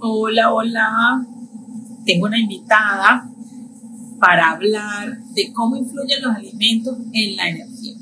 [0.00, 1.26] Hola, hola.
[2.04, 3.28] Tengo una invitada
[4.20, 7.94] para hablar de cómo influyen los alimentos en la energía.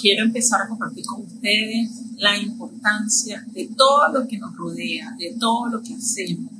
[0.00, 5.36] Quiero empezar a compartir con ustedes la importancia de todo lo que nos rodea, de
[5.38, 6.50] todo lo que hacemos,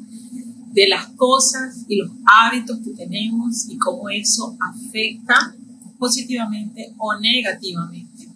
[0.73, 5.55] de las cosas y los hábitos que tenemos y cómo eso afecta
[5.99, 8.29] positivamente o negativamente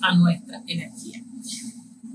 [0.00, 1.22] a nuestra energía.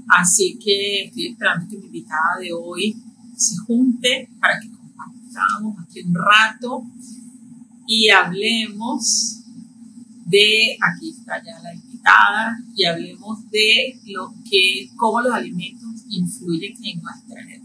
[0.08, 2.96] Así que estoy esperando que mi invitada de hoy
[3.36, 6.84] se junte para que compartamos aquí un rato
[7.88, 9.40] y hablemos
[10.26, 16.74] de, aquí está ya la invitada, y hablemos de lo que, cómo los alimentos influyen
[16.84, 17.63] en nuestra energía.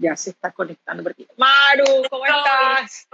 [0.00, 1.26] Ya se está conectando por aquí.
[1.36, 3.06] Maru, ¿cómo estás?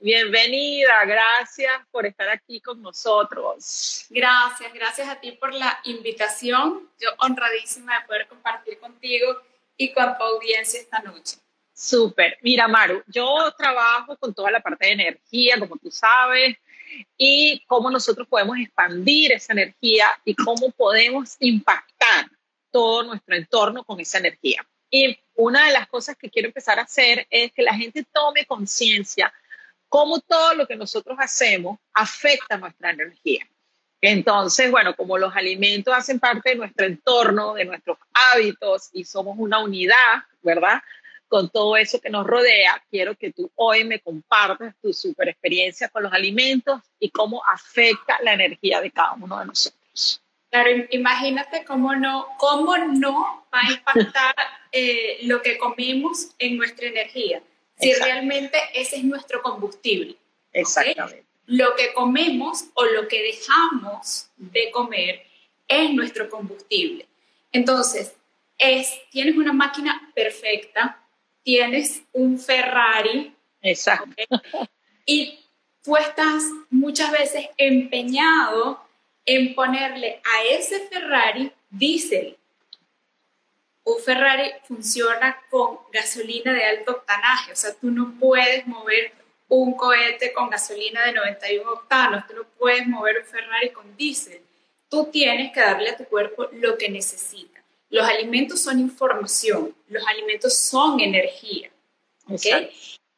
[0.00, 4.06] bienvenida, gracias por estar aquí con nosotros.
[4.08, 6.88] Gracias, gracias a ti por la invitación.
[6.98, 9.36] Yo honradísima de poder compartir contigo
[9.76, 11.36] y con tu audiencia esta noche.
[11.74, 12.38] Súper.
[12.40, 16.56] Mira, Maru, yo trabajo con toda la parte de energía, como tú sabes,
[17.18, 22.30] y cómo nosotros podemos expandir esa energía y cómo podemos impactar
[22.70, 24.66] todo nuestro entorno con esa energía.
[24.96, 28.46] Y una de las cosas que quiero empezar a hacer es que la gente tome
[28.46, 29.34] conciencia
[29.88, 33.44] cómo todo lo que nosotros hacemos afecta nuestra energía.
[34.00, 39.34] Entonces, bueno, como los alimentos hacen parte de nuestro entorno, de nuestros hábitos y somos
[39.36, 40.80] una unidad, ¿verdad?
[41.26, 45.88] Con todo eso que nos rodea, quiero que tú hoy me compartas tu super experiencia
[45.88, 49.83] con los alimentos y cómo afecta la energía de cada uno de nosotros.
[50.54, 54.36] Claro, imagínate cómo no, cómo no va a impactar
[54.70, 57.42] eh, lo que comemos en nuestra energía,
[57.76, 60.14] si realmente ese es nuestro combustible.
[60.52, 61.24] Exactamente.
[61.46, 65.26] Lo que comemos o lo que dejamos de comer
[65.66, 67.08] es nuestro combustible.
[67.50, 68.14] Entonces,
[68.56, 71.02] es, tienes una máquina perfecta,
[71.42, 73.34] tienes un Ferrari.
[73.60, 74.14] Exacto.
[75.04, 75.36] Y
[75.82, 78.83] tú estás muchas veces empeñado
[79.26, 82.36] en ponerle a ese Ferrari diésel.
[83.84, 89.12] Un Ferrari funciona con gasolina de alto octanaje, o sea, tú no puedes mover
[89.48, 94.40] un cohete con gasolina de 91 octanos, tú no puedes mover un Ferrari con diésel.
[94.88, 97.62] Tú tienes que darle a tu cuerpo lo que necesita.
[97.90, 101.70] Los alimentos son información, los alimentos son energía.
[102.28, 102.70] ¿okay?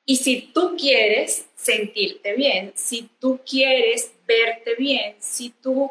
[0.08, 5.90] Y si tú quieres sentirte bien, si tú quieres verte bien, si tú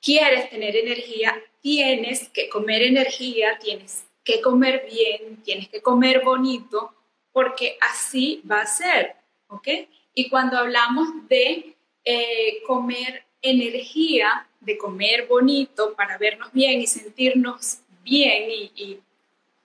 [0.00, 6.94] quieres tener energía, tienes que comer energía, tienes que comer bien, tienes que comer bonito,
[7.32, 9.16] porque así va a ser,
[9.48, 9.68] ¿ok?
[10.14, 17.78] Y cuando hablamos de eh, comer energía, de comer bonito para vernos bien y sentirnos
[18.04, 19.00] bien y, y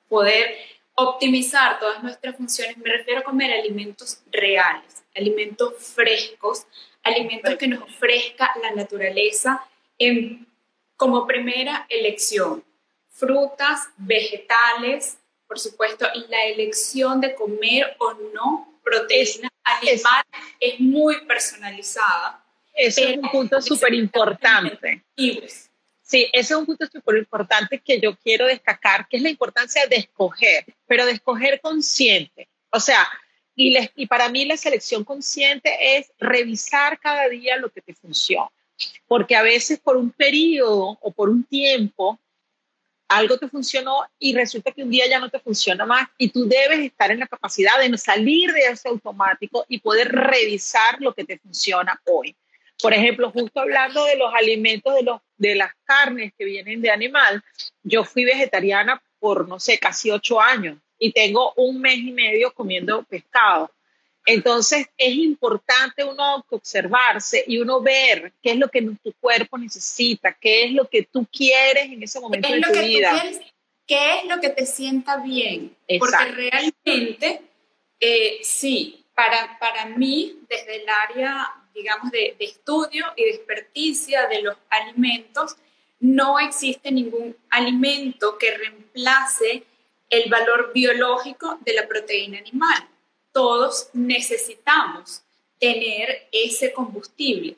[0.09, 0.57] poder
[0.95, 6.65] optimizar todas nuestras funciones, me refiero a comer alimentos reales, alimentos frescos,
[7.03, 9.65] alimentos que nos ofrezca la naturaleza
[9.97, 10.47] en,
[10.95, 12.63] como primera elección.
[13.09, 20.23] Frutas, vegetales, por supuesto, la elección de comer o no proteína animal
[20.59, 22.43] es, muy personalizada.
[22.73, 25.03] Eso es un punto súper importante.
[26.11, 29.87] Sí, ese es un punto súper importante que yo quiero destacar, que es la importancia
[29.87, 32.49] de escoger, pero de escoger consciente.
[32.69, 33.07] O sea,
[33.55, 38.51] y, y para mí la selección consciente es revisar cada día lo que te funciona
[39.07, 42.19] porque a veces por un periodo o por un tiempo
[43.07, 46.47] algo te funcionó y resulta que un día ya no te funciona más y tú
[46.47, 51.25] debes estar en la capacidad de salir de ese automático y poder revisar lo que
[51.25, 52.35] te funciona hoy.
[52.81, 56.91] Por ejemplo, justo hablando de los alimentos, de, los, de las carnes que vienen de
[56.91, 57.43] animal,
[57.81, 62.53] yo fui vegetariana por, no sé, casi ocho años y tengo un mes y medio
[62.53, 63.71] comiendo pescado.
[64.27, 70.31] Entonces es importante uno observarse y uno ver qué es lo que tu cuerpo necesita,
[70.39, 73.23] qué es lo que tú quieres en ese momento de tu vida.
[73.87, 75.75] ¿Qué es lo que te sienta bien?
[75.97, 77.41] Porque realmente,
[77.99, 84.27] eh, sí, para, para mí, desde el área, digamos, de, de estudio y de experticia
[84.27, 85.55] de los alimentos,
[85.99, 89.63] no existe ningún alimento que reemplace
[90.09, 92.87] el valor biológico de la proteína animal.
[93.31, 95.23] Todos necesitamos
[95.59, 97.55] tener ese combustible,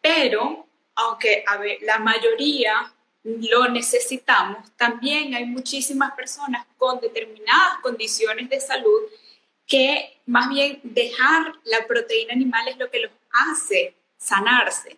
[0.00, 0.66] pero
[0.96, 1.44] aunque
[1.82, 9.02] la mayoría lo necesitamos, también hay muchísimas personas con determinadas condiciones de salud
[9.66, 14.96] que más bien dejar la proteína animal es lo que los hace sanarse,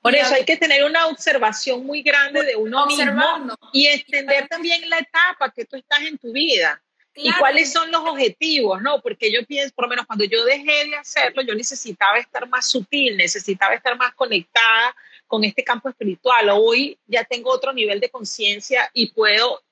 [0.00, 4.88] Por eso hay que tener una observación muy grande de uno mismo y entender también
[4.88, 6.80] la etapa que tú estás en tu vida.
[7.16, 8.82] ¿Y cuáles son los objetivos?
[8.82, 9.00] ¿no?
[9.00, 12.68] Porque yo pienso, por lo menos cuando yo dejé de hacerlo, yo necesitaba estar más
[12.68, 16.48] sutil, necesitaba estar más conectada con este campo espiritual.
[16.50, 19.62] Hoy ya tengo otro nivel de conciencia y puedo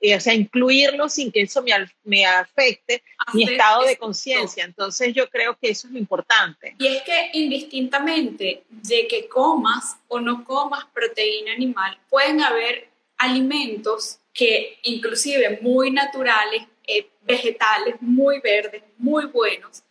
[0.00, 1.72] eh, o sea, incluirlo sin que eso me,
[2.04, 3.02] me afecte
[3.32, 4.64] mi estado de conciencia.
[4.64, 6.76] Entonces yo creo que eso es lo importante.
[6.78, 14.20] Y es que indistintamente de que comas o no comas proteína animal, pueden haber alimentos
[14.32, 19.82] que inclusive muy naturales, eh, vegetales, muy verdes, muy buenos,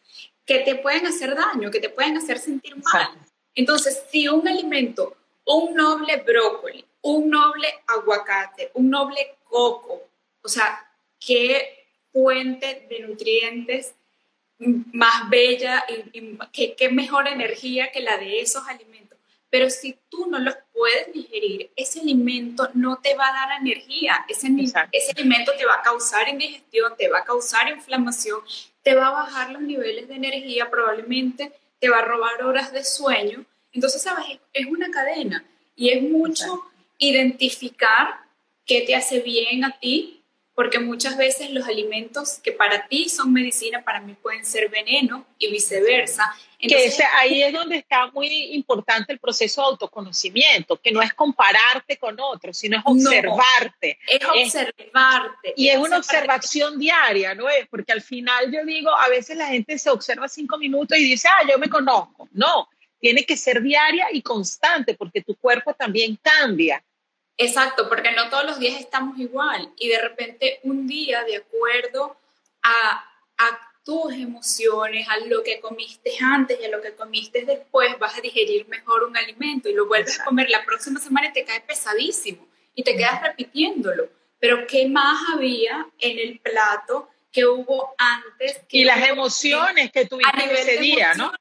[0.45, 3.09] que te pueden hacer daño, que te pueden hacer sentir mal.
[3.53, 10.03] Entonces, si un alimento, un noble brócoli, un noble aguacate, un noble coco.
[10.41, 10.89] O sea,
[11.19, 13.93] qué fuente de nutrientes
[14.59, 19.17] más bella y, qué, mejor energía que la de esos alimentos.
[19.49, 24.25] Pero si tú no los puedes digerir, ese alimento no te va a dar energía.
[24.27, 24.47] Ese,
[24.91, 28.41] ese alimento te va a causar indigestión, te va a causar inflamación,
[28.83, 32.83] te va a bajar los niveles de energía, probablemente te va a robar horas de
[32.83, 33.45] sueño.
[33.71, 34.39] Entonces, ¿sabes?
[34.53, 35.45] Es una cadena
[35.75, 36.65] y es mucho
[36.97, 38.26] identificar
[38.67, 40.17] qué te hace bien a ti,
[40.53, 45.23] porque muchas veces los alimentos que para ti son medicina, para mí pueden ser veneno
[45.37, 46.35] y viceversa.
[46.59, 51.97] que ahí es donde está muy importante el proceso de autoconocimiento, que no es compararte
[51.97, 53.99] con otros, sino es observarte.
[54.07, 55.53] es observarte.
[55.55, 57.67] y es, una observación diaria, ¿no es?
[57.67, 61.27] Porque al final yo digo, a veces la gente se observa cinco minutos y dice,
[61.27, 62.27] ah, yo me conozco.
[62.31, 62.67] No,
[62.99, 66.83] tiene que ser diaria y constante porque tu cuerpo también cambia.
[67.37, 72.17] Exacto, porque no todos los días estamos igual y de repente un día, de acuerdo
[72.63, 73.03] a,
[73.83, 78.19] tus emociones, a lo que comiste antes y a lo que comiste después, vas a
[78.19, 81.61] digerir mejor un alimento y lo vuelves a comer la próxima semana y te cae
[81.61, 82.45] pesadísimo
[82.75, 84.09] y te quedas repitiéndolo.
[84.39, 88.61] Pero ¿qué más había en el plato que hubo antes?
[88.69, 91.31] y las emociones que tuviste ese día, ¿no?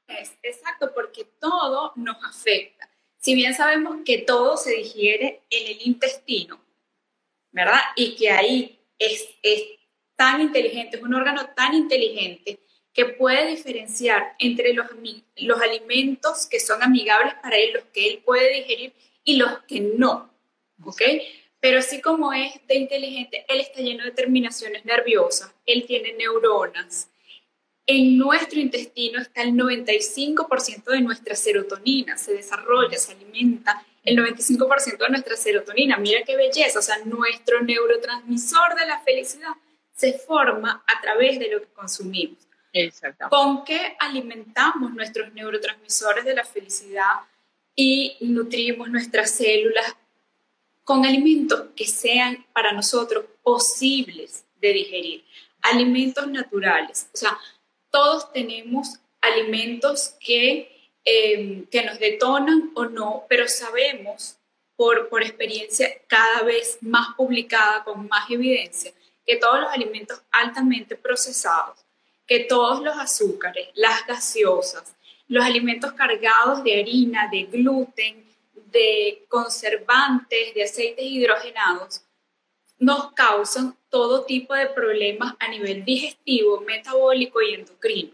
[0.41, 2.76] Exacto, porque todo nos afecta.
[3.27, 6.61] Si bien sabemos que todo se digiere en el intestino,
[7.51, 7.81] ¿verdad?
[7.97, 9.63] Y que ahí es, es
[10.15, 12.57] tan inteligente, es un órgano tan inteligente
[12.93, 14.87] que puede diferenciar entre los,
[15.35, 18.93] los alimentos que son amigables para él, los que él puede digerir
[19.25, 20.33] y los que no,
[20.85, 21.01] ¿ok?
[21.59, 27.09] Pero así como es de inteligente, él está lleno de terminaciones nerviosas, él tiene neuronas,
[27.87, 34.97] en nuestro intestino está el 95% de nuestra serotonina, se desarrolla, se alimenta el 95%
[34.97, 35.97] de nuestra serotonina.
[35.97, 39.53] Mira qué belleza, o sea, nuestro neurotransmisor de la felicidad
[39.95, 42.37] se forma a través de lo que consumimos.
[42.73, 43.29] Exacto.
[43.29, 47.21] ¿Con qué alimentamos nuestros neurotransmisores de la felicidad
[47.73, 49.95] y nutrimos nuestras células?
[50.83, 55.23] Con alimentos que sean para nosotros posibles de digerir,
[55.61, 57.09] alimentos naturales.
[57.13, 57.37] O sea,
[57.91, 64.37] todos tenemos alimentos que, em, que nos detonan o no, pero sabemos
[64.75, 68.91] por, por experiencia cada vez más publicada, con más evidencia,
[69.25, 71.79] que todos los alimentos altamente procesados,
[72.25, 74.95] que todos los azúcares, las gaseosas,
[75.27, 78.25] los alimentos cargados de harina, de gluten,
[78.71, 82.01] de conservantes, de aceites hidrogenados,
[82.79, 88.11] nos causan todo tipo de problemas a nivel digestivo, metabólico y endocrino.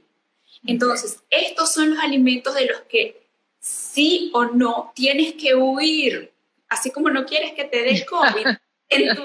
[0.66, 3.22] Entonces, estos son los alimentos de los que
[3.60, 6.32] sí o no tienes que huir,
[6.70, 8.46] así como no quieres que te dé COVID.
[8.90, 9.24] En tu,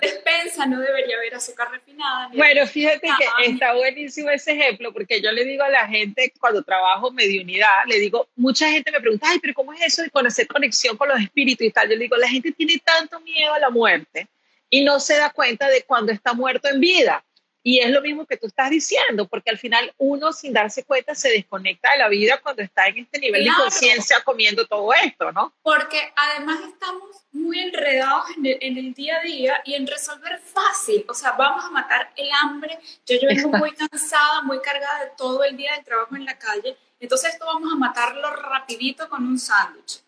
[0.00, 2.30] despensa no debería haber azúcar refinada.
[2.32, 6.62] Bueno, fíjate que está buenísimo ese ejemplo, porque yo le digo a la gente cuando
[6.62, 10.46] trabajo mediunidad, le digo, mucha gente me pregunta, ay, pero ¿cómo es eso de conocer
[10.46, 11.90] conexión con los espíritus y tal?
[11.90, 14.26] Yo le digo, la gente tiene tanto miedo a la muerte
[14.70, 17.24] y no se da cuenta de cuando está muerto en vida.
[17.62, 21.14] Y es lo mismo que tú estás diciendo, porque al final uno sin darse cuenta
[21.14, 25.32] se desconecta de la vida cuando está en este nivel de conciencia comiendo todo esto,
[25.32, 25.52] ¿no?
[25.62, 30.38] Porque además estamos muy enredados en el, en el, día a día y en resolver
[30.38, 31.04] fácil.
[31.08, 32.78] O sea, vamos a matar el hambre.
[33.04, 36.38] Yo, yo vengo muy cansada, muy cargada de todo el día de trabajo en la
[36.38, 36.76] calle.
[37.00, 40.00] Entonces esto vamos a matarlo rapidito con un sándwich.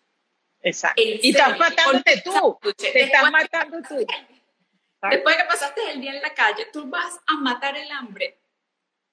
[0.63, 1.01] Exacto.
[1.01, 2.57] y estás matándote tú.
[2.77, 4.05] Te estás matando tú.
[5.09, 8.37] Después que pasaste el día en la calle, tú vas a matar el hambre.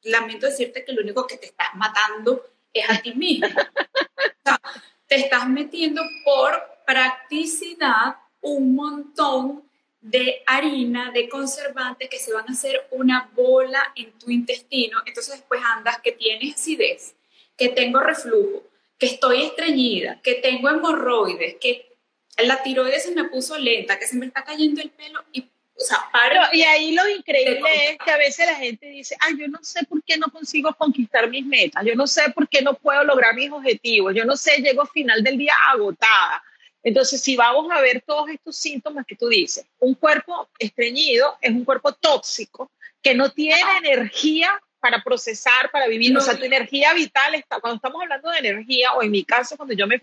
[0.03, 3.49] Lamento decirte que lo único que te estás matando es a ti mismo.
[5.07, 9.65] te estás metiendo por practicidad un montón
[10.01, 14.99] de harina, de conservantes que se van a hacer una bola en tu intestino.
[15.07, 17.15] Entonces después andas que tienes acidez,
[17.57, 18.63] que tengo reflujo,
[18.99, 21.97] que estoy estreñida, que tengo hemorroides, que
[22.39, 25.49] la tiroides se me puso lenta, que se me está cayendo el pelo y
[25.81, 26.11] o sea,
[26.53, 29.85] y ahí lo increíble es que a veces la gente dice, ay, yo no sé
[29.85, 33.35] por qué no consigo conquistar mis metas, yo no sé por qué no puedo lograr
[33.35, 36.43] mis objetivos, yo no sé, llego al final del día agotada.
[36.83, 41.51] Entonces, si vamos a ver todos estos síntomas que tú dices, un cuerpo estreñido es
[41.51, 46.17] un cuerpo tóxico que no tiene energía para procesar, para vivir.
[46.17, 49.57] o sea, tu energía vital está, cuando estamos hablando de energía, o en mi caso,
[49.57, 49.99] cuando yo me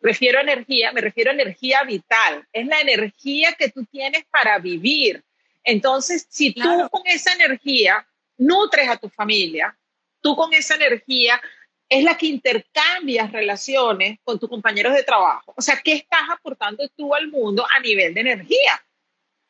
[0.00, 2.46] refiero a energía, me refiero a energía vital.
[2.52, 5.22] Es la energía que tú tienes para vivir.
[5.64, 8.06] Entonces, si tú con esa energía
[8.38, 9.76] nutres a tu familia,
[10.20, 11.40] tú con esa energía
[11.88, 15.52] es la que intercambias relaciones con tus compañeros de trabajo.
[15.56, 18.82] O sea, ¿qué estás aportando tú al mundo a nivel de energía?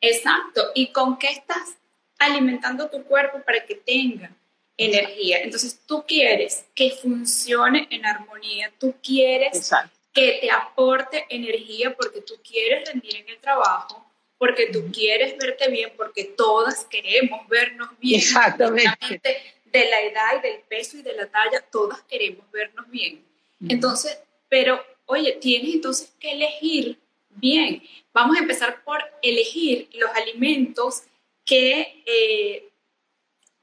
[0.01, 0.71] Exacto.
[0.73, 1.77] ¿Y con qué estás
[2.17, 4.31] alimentando tu cuerpo para que tenga
[4.75, 5.39] energía?
[5.41, 9.71] Entonces, tú quieres que funcione en armonía, tú quieres
[10.13, 14.05] que te aporte energía porque tú quieres rendir en el trabajo,
[14.37, 18.19] porque tú quieres verte bien, porque todas queremos vernos bien.
[18.19, 23.23] Exactamente de la edad y del peso y de la talla, todas queremos vernos bien.
[23.69, 24.17] Entonces,
[24.49, 26.97] pero oye, tienes entonces que elegir
[27.29, 27.83] bien.
[28.13, 31.03] Vamos a empezar por elegir los alimentos
[31.45, 32.69] que eh,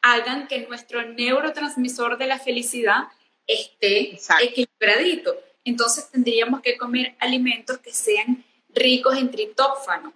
[0.03, 3.09] hagan que nuestro neurotransmisor de la felicidad
[3.47, 5.37] esté equilibradito.
[5.69, 10.15] Entonces tendríamos que comer alimentos que sean ricos en triptófano.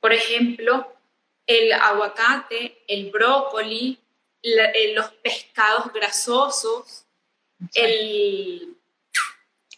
[0.00, 0.94] Por ejemplo,
[1.46, 3.98] el aguacate, el brócoli,
[4.42, 7.04] eh, los pescados grasosos,
[7.74, 8.76] el,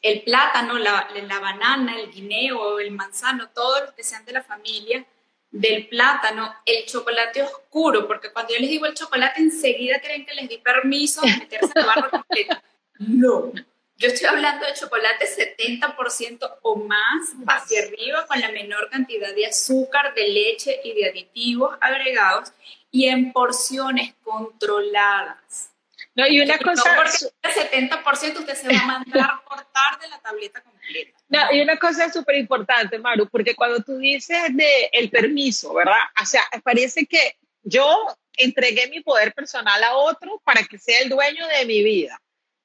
[0.03, 4.43] el, plátano, la, la, banana, el guineo, el manzano, todos los que sean de la
[4.43, 5.07] familia
[5.51, 10.35] del plátano, el chocolate oscuro, porque cuando yo les digo el chocolate enseguida creen que
[10.35, 12.57] les di permiso de meterse en barro completo.
[12.97, 13.51] No,
[13.97, 19.47] yo estoy hablando de chocolate 70% o más hacia arriba con la menor cantidad de
[19.47, 22.53] azúcar, de leche y de aditivos agregados
[22.91, 25.71] y en porciones controladas.
[26.17, 26.97] No, y una cosa...
[27.43, 31.19] El 70% usted se va a mandar a cortar de la tableta completa.
[31.29, 35.99] No, y una cosa súper importante, Maru, porque cuando tú dices de el permiso, ¿verdad?
[36.21, 41.09] O sea, parece que yo entregué mi poder personal a otro para que sea el
[41.09, 42.21] dueño de mi vida.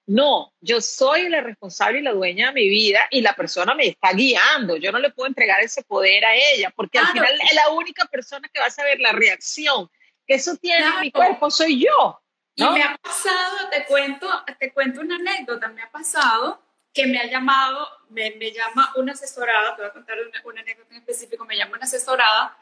[0.09, 3.85] No, yo soy la responsable y la dueña de mi vida y la persona me
[3.85, 4.75] está guiando.
[4.75, 8.05] Yo no le puedo entregar ese poder a ella porque al final es la única
[8.05, 9.87] persona que va a saber la reacción
[10.29, 12.21] que eso tiene en mi cuerpo soy yo.
[12.55, 14.27] Y me ha pasado, te cuento,
[14.59, 16.61] te cuento una anécdota, me ha pasado
[16.93, 20.89] que me ha llamado, me, me llama una asesorada, te voy a contar una, anécdota
[20.91, 22.57] en específico, me llama una asesorada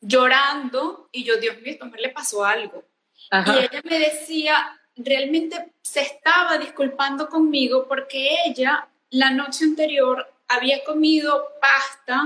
[0.00, 2.84] llorando y yo, Dios mío, esto me le pasó algo.
[3.30, 10.82] Y ella me decía, realmente se estaba disculpando conmigo porque ella la noche anterior había
[10.84, 12.22] comido pasta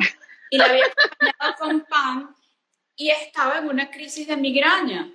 [0.50, 2.36] y la había acompañado con pan
[2.96, 5.10] y estaba en una crisis de migraña.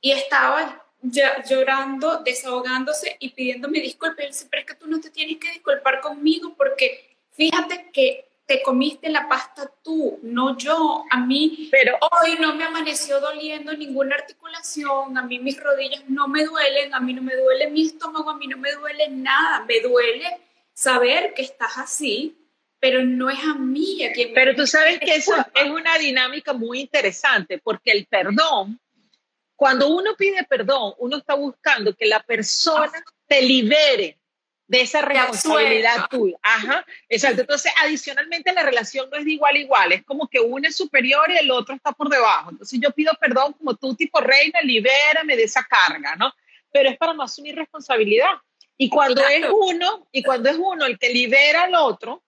[0.00, 4.20] Y estaba llorando, desahogándose y pidiéndome disculpas.
[4.20, 8.62] Y él es que tú no te tienes que disculpar conmigo porque fíjate que te
[8.62, 11.04] comiste la pasta tú, no yo.
[11.08, 16.26] A mí pero, hoy no me amaneció doliendo ninguna articulación, a mí mis rodillas no
[16.26, 19.64] me duelen, a mí no me duele mi estómago, a mí no me duele nada.
[19.66, 20.40] Me duele
[20.72, 22.36] saber que estás así,
[22.80, 26.52] pero no es a mí a quien Pero tú sabes que eso es una dinámica
[26.52, 28.80] muy interesante, porque el perdón,
[29.54, 34.18] cuando uno pide perdón, uno está buscando que la persona te libere
[34.70, 36.36] de esa responsabilidad tuya.
[36.42, 37.40] Ajá, exacto.
[37.40, 40.76] Entonces, adicionalmente, la relación no es de igual a igual, es como que uno es
[40.76, 42.50] superior y el otro está por debajo.
[42.50, 46.32] Entonces, yo pido perdón como tú, tipo reina, libérame de esa carga, ¿no?
[46.70, 48.30] Pero es para no asumir responsabilidad.
[48.76, 52.22] Y cuando es uno, y cuando es uno el que libera al otro,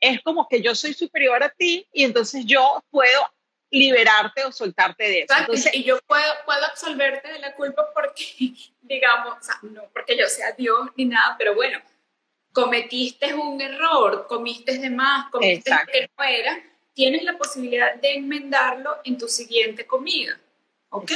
[0.00, 3.30] es como que yo soy superior a ti y entonces yo puedo
[3.78, 5.70] liberarte o soltarte de eso.
[5.72, 8.52] y yo puedo, puedo absolverte de la culpa porque,
[8.82, 11.80] digamos, no porque yo sea Dios ni nada, pero bueno,
[12.52, 16.62] cometiste un error, comiste de más, comiste que no era,
[16.92, 20.38] tienes la posibilidad de enmendarlo en tu siguiente comida.
[20.90, 21.10] ¿Ok?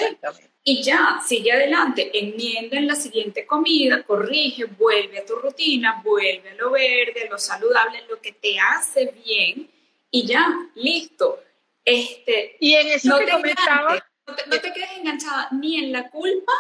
[0.64, 6.50] y ya, sigue adelante, enmienda en la siguiente comida, corrige, vuelve a tu rutina, vuelve
[6.50, 9.70] a lo verde, a lo saludable, lo que te hace bien
[10.10, 11.42] y ya, listo.
[11.88, 14.04] Este, y en eso no que te comentaba...
[14.26, 16.52] no, te, quedes enganchada ni en la culpa,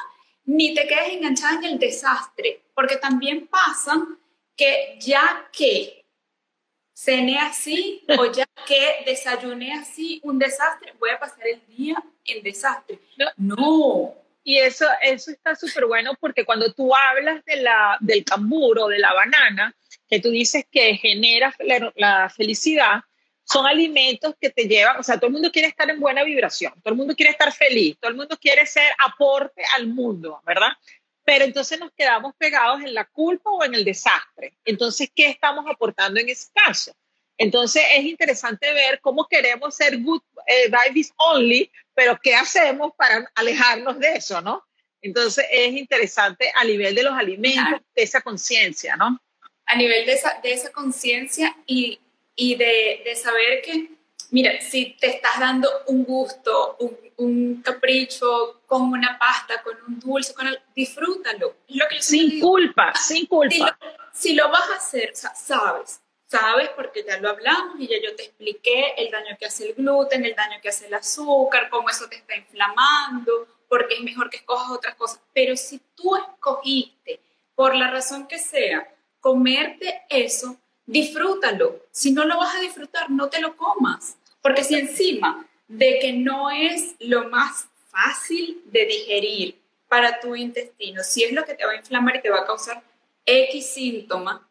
[0.44, 4.06] ni te quedes enganchada en el desastre, porque también pasa
[4.56, 6.04] que ya que
[6.94, 12.42] cené así o ya que desayuné así, un desastre, voy a pasar el día en
[12.42, 12.98] desastre.
[13.36, 14.14] No.
[14.42, 19.14] y eso, eso está súper bueno porque cuando tú hablas de la, del de la
[19.14, 19.76] banana,
[20.08, 21.54] que tú dices que genera
[21.94, 23.02] la, felicidad,
[23.50, 26.72] son alimentos que te llevan, o sea, todo el mundo quiere estar en buena vibración,
[26.82, 30.72] todo el mundo quiere estar feliz, todo el mundo quiere ser aporte al mundo, ¿verdad?
[31.24, 34.54] Pero entonces nos quedamos pegados en la culpa o en el desastre.
[34.64, 36.92] Entonces, ¿qué estamos aportando en ese caso?
[37.38, 43.30] Entonces es interesante ver cómo queremos ser good eh, vibes only, pero qué hacemos para
[43.34, 44.64] alejarnos de eso, ¿no?
[45.00, 49.18] Entonces es interesante a nivel de los alimentos, de esa conciencia, ¿no?
[49.66, 52.00] A nivel de esa, de esa conciencia y,
[52.40, 53.90] y de, de, saber que,
[54.30, 59.98] mira, si te estás dando un gusto, un, un capricho con una pasta, con un
[59.98, 61.56] dulce, con el, disfrútalo.
[61.66, 63.48] Lo que sin culpa, sin culpa.
[63.50, 63.68] Si lo,
[64.12, 68.26] si lo vas a hacer, sabes, sabes porque ya lo hablamos y ya yo te
[68.26, 72.08] expliqué el daño que hace el gluten, el daño que hace el azúcar, cómo eso
[72.08, 75.20] te está inflamando, porque es mejor que escojas otras cosas.
[75.34, 77.18] Pero si tú escogiste,
[77.56, 80.56] por la razón que sea, comerte eso,
[80.88, 81.86] disfrútalo.
[81.92, 84.16] Si no lo vas a disfrutar, no te lo comas.
[84.40, 91.02] Porque si encima de que no es lo más fácil de digerir para tu intestino,
[91.04, 92.82] si es lo que te va a inflamar y te va a causar
[93.24, 94.48] X síntoma,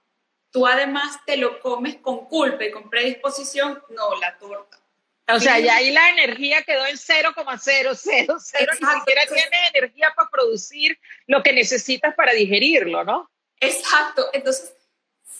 [0.52, 4.78] tú además te lo comes con culpa y con predisposición, no, la torta.
[5.30, 10.98] O sea, ya ahí la energía quedó en 0,000, ni siquiera tienes energía para producir
[11.26, 13.30] lo que necesitas para digerirlo, ¿no?
[13.60, 14.77] Exacto, entonces,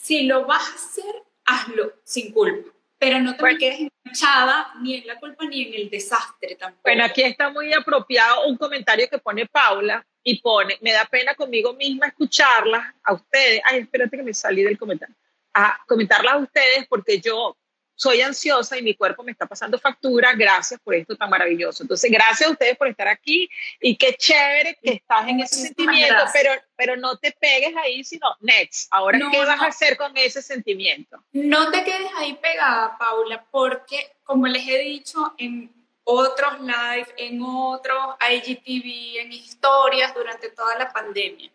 [0.08, 5.06] si lo vas a hacer, hazlo sin culpa, pero no te quedes enganchada ni en
[5.06, 6.80] la culpa ni en el desastre tampoco.
[6.82, 11.34] Bueno, aquí está muy apropiado un comentario que pone Paula, y pone, me da pena
[11.34, 13.60] conmigo misma escucharlas a ustedes.
[13.64, 15.14] Ay, espérate que me salí del comentario.
[15.52, 17.56] A comentarlas a ustedes porque yo
[17.98, 20.32] soy ansiosa y mi cuerpo me está pasando factura.
[20.34, 21.82] Gracias por esto tan maravilloso.
[21.82, 23.50] Entonces, gracias a ustedes por estar aquí
[23.80, 28.28] y qué chévere que estás en ese sentimiento, pero, pero no te pegues ahí, sino
[28.38, 28.86] next.
[28.92, 31.20] Ahora, ¿qué vas a hacer con ese sentimiento?
[31.32, 35.74] No te quedes ahí pegada, Paula, porque como les he dicho en
[36.04, 41.50] otros live, en otros IGTV, en historias durante toda la pandemia.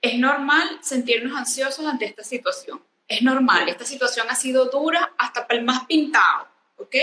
[0.00, 2.82] Es normal sentirnos ansiosos ante esta situación.
[3.08, 6.96] Es normal, esta situación ha sido dura hasta para el más pintado, ¿ok?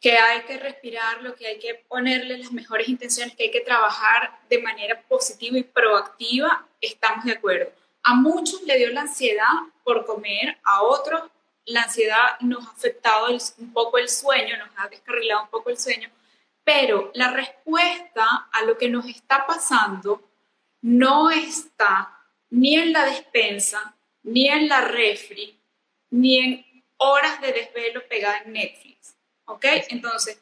[0.00, 4.40] Que hay que respirarlo, que hay que ponerle las mejores intenciones, que hay que trabajar
[4.48, 7.72] de manera positiva y proactiva, estamos de acuerdo.
[8.02, 9.52] A muchos le dio la ansiedad
[9.84, 11.22] por comer, a otros
[11.66, 13.28] la ansiedad nos ha afectado
[13.58, 16.10] un poco el sueño, nos ha descarrilado un poco el sueño,
[16.64, 20.22] pero la respuesta a lo que nos está pasando
[20.82, 22.18] no está
[22.50, 25.58] ni en la despensa, ni en la refri,
[26.10, 29.16] ni en horas de desvelo pegada en Netflix.
[29.46, 29.64] ¿Ok?
[29.88, 30.40] Entonces,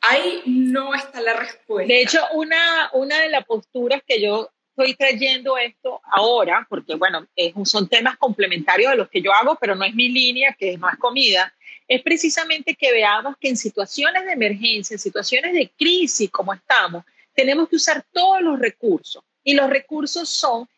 [0.00, 1.92] ahí no está la respuesta.
[1.92, 7.26] De hecho, una, una de las posturas que yo estoy trayendo esto ahora, porque bueno,
[7.64, 10.80] son temas complementarios de los que yo hago, pero no es mi línea, que es
[10.98, 11.52] comida,
[11.86, 17.04] es precisamente que veamos que en situaciones de emergencia, en situaciones de crisis como estamos,
[17.34, 19.22] tenemos que usar todos los recursos.
[19.44, 20.68] Y los recursos son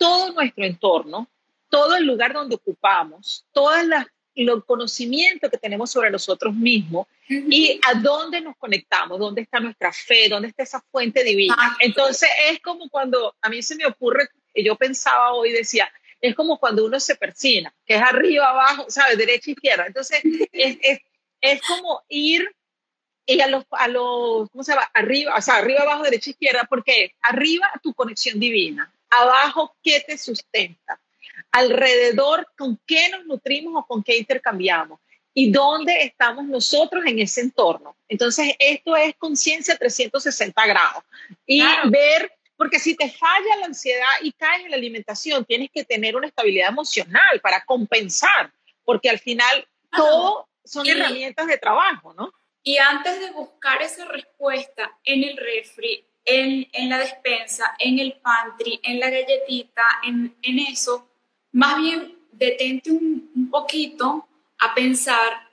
[0.00, 1.28] todo nuestro entorno,
[1.68, 7.78] todo el lugar donde ocupamos, todas las el conocimiento que tenemos sobre nosotros mismos y
[7.86, 11.76] a dónde nos conectamos, dónde está nuestra fe, dónde está esa fuente divina.
[11.80, 16.58] Entonces es como cuando a mí se me ocurre, yo pensaba hoy, decía, es como
[16.58, 19.18] cuando uno se persina, que es arriba, abajo, ¿sabes?
[19.18, 19.84] Derecha, izquierda.
[19.86, 20.20] Entonces
[20.52, 21.00] es, es,
[21.42, 22.50] es como ir
[23.26, 24.88] y a los, a los, ¿cómo se llama?
[24.94, 30.16] Arriba, o sea, arriba, abajo, derecha, izquierda, porque arriba tu conexión divina, abajo, ¿qué te
[30.16, 31.00] sustenta?
[31.52, 35.00] alrededor con qué nos nutrimos o con qué intercambiamos
[35.32, 37.96] y dónde estamos nosotros en ese entorno.
[38.08, 41.04] Entonces, esto es conciencia 360 grados
[41.46, 45.84] y ver, porque si te falla la ansiedad y caes en la alimentación, tienes que
[45.84, 48.52] tener una estabilidad emocional para compensar,
[48.84, 52.32] porque al final todo son herramientas de trabajo, ¿no?
[52.62, 58.14] Y antes de buscar esa respuesta en el refri, en, en la despensa, en el
[58.20, 61.08] pantry, en la galletita, en, en eso,
[61.52, 64.28] más bien, detente un, poquito
[64.58, 65.48] a pensar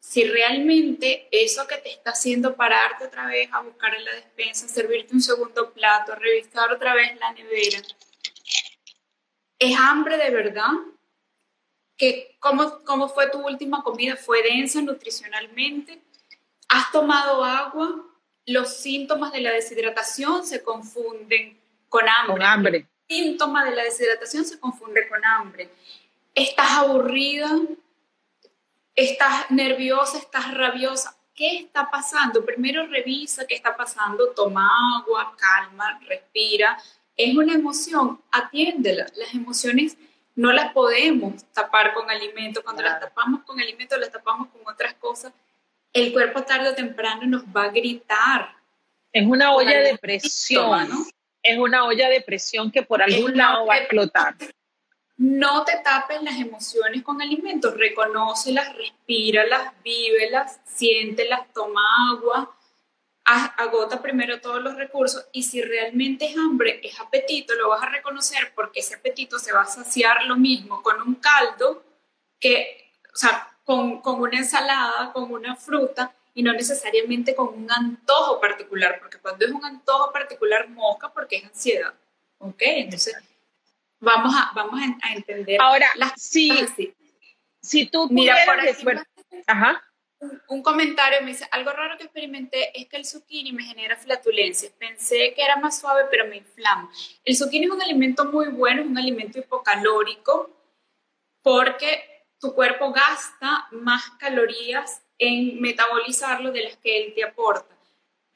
[0.00, 4.66] si realmente eso que te está haciendo pararte otra vez a buscar en la despensa,
[4.66, 7.82] servirte un segundo plato, revisar otra vez la nevera,
[9.58, 10.70] es hambre de verdad,
[11.98, 16.00] que cómo, cómo fue tu última comida, fue densa nutricionalmente,
[16.68, 18.06] has tomado agua,
[18.52, 21.58] los síntomas de la deshidratación se confunden
[21.88, 22.32] con hambre.
[22.34, 25.70] Con hambre síntoma de la deshidratación se confunde con hambre.
[26.34, 27.50] Estás aburrida,
[28.94, 31.14] estás nerviosa, estás rabiosa.
[31.34, 32.44] qué está pasando.
[32.44, 36.76] Primero revisa qué está pasando, toma agua, calma, respira.
[37.16, 39.06] Es una emoción, atiéndela.
[39.14, 39.96] Las emociones
[40.34, 42.62] no las podemos tapar con alimento.
[42.64, 45.32] Cuando las tapamos con alimento, las tapamos con otras cosas.
[45.92, 48.54] El cuerpo tarde o temprano nos va a gritar.
[49.12, 51.06] Es una olla de presión, ¿no?
[51.42, 54.34] Es una olla de presión que por algún lado va a explotar
[55.18, 62.56] no te tapes las emociones con alimentos, reconócelas, respíralas, vívelas, siéntelas, toma agua,
[63.24, 67.90] agota primero todos los recursos y si realmente es hambre, es apetito, lo vas a
[67.90, 71.82] reconocer porque ese apetito se va a saciar lo mismo con un caldo
[72.38, 77.70] que, o sea, con, con una ensalada, con una fruta y no necesariamente con un
[77.70, 81.92] antojo particular, porque cuando es un antojo particular moca porque es ansiedad,
[82.38, 82.62] ¿ok?
[82.62, 83.14] Entonces
[84.00, 85.60] vamos a, vamos a entender.
[85.60, 86.50] Ahora, si,
[87.60, 88.08] si tú.
[88.08, 88.36] Mira,
[89.46, 89.84] ajá.
[90.48, 94.72] Un, comentario me dice, algo raro que experimenté es que el zucchini me genera flatulencias.
[94.78, 96.90] Pensé que era más suave, pero me inflama.
[97.22, 100.50] El zucchini es un alimento muy bueno, es un alimento hipocalórico,
[101.42, 102.07] porque
[102.40, 107.78] tu cuerpo gasta más calorías en metabolizarlo de las que él te aporta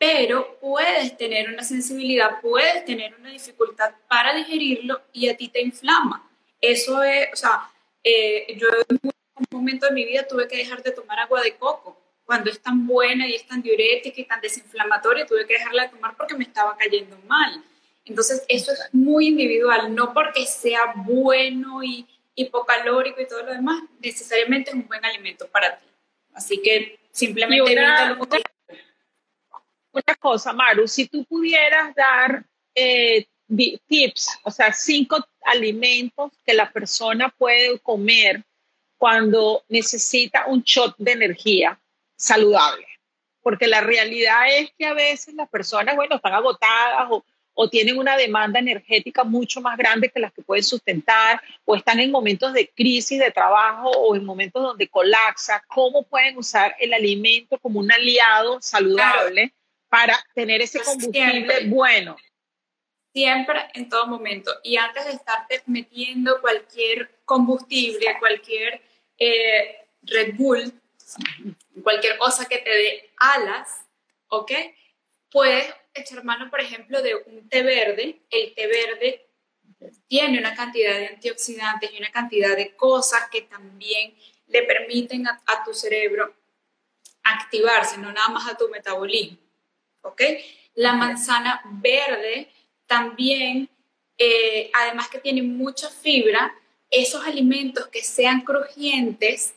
[0.02, 5.62] pero puedes tener una sensibilidad, puedes tener una dificultad para digerirlo y a ti te
[5.62, 6.28] inflama.
[6.60, 7.70] Eso es, o sea,
[8.02, 9.12] eh, yo en un
[9.52, 11.96] momento de mi vida tuve que dejar de tomar agua de coco.
[12.24, 15.90] Cuando es tan buena y es tan diurética y tan desinflamatoria, tuve que dejarla de
[15.90, 17.62] tomar porque me estaba cayendo mal.
[18.04, 23.82] Entonces, eso es muy individual, no porque sea bueno y hipocalórico y todo lo demás,
[24.00, 25.86] necesariamente es un buen alimento para ti.
[26.34, 28.18] Así que simplemente evítalo
[29.92, 33.26] una cosa, Maru, si tú pudieras dar eh,
[33.86, 38.42] tips, o sea, cinco alimentos que la persona puede comer
[38.96, 41.78] cuando necesita un shot de energía
[42.16, 42.86] saludable.
[43.42, 47.98] Porque la realidad es que a veces las personas, bueno, están agotadas o, o tienen
[47.98, 52.52] una demanda energética mucho más grande que las que pueden sustentar, o están en momentos
[52.52, 57.80] de crisis de trabajo o en momentos donde colapsa, ¿cómo pueden usar el alimento como
[57.80, 59.52] un aliado saludable
[59.92, 62.16] para tener ese combustible bueno.
[63.12, 64.50] Siempre, en todo momento.
[64.62, 68.80] Y antes de estarte metiendo cualquier combustible, cualquier
[69.18, 70.72] eh, Red Bull,
[71.82, 73.84] cualquier cosa que te dé alas,
[74.28, 74.52] ¿ok?
[75.32, 78.20] Puedes echar mano, por ejemplo, de un té verde.
[78.30, 79.26] El té verde
[80.06, 84.14] tiene una cantidad de antioxidantes y una cantidad de cosas que también
[84.46, 86.34] le permiten a tu cerebro
[87.24, 89.38] activarse, no nada más a tu metabolismo.
[90.02, 90.22] ¿ok?
[90.74, 92.48] La manzana verde
[92.86, 93.68] también,
[94.18, 96.54] eh, además que tiene mucha fibra,
[96.90, 99.54] esos alimentos que sean crujientes,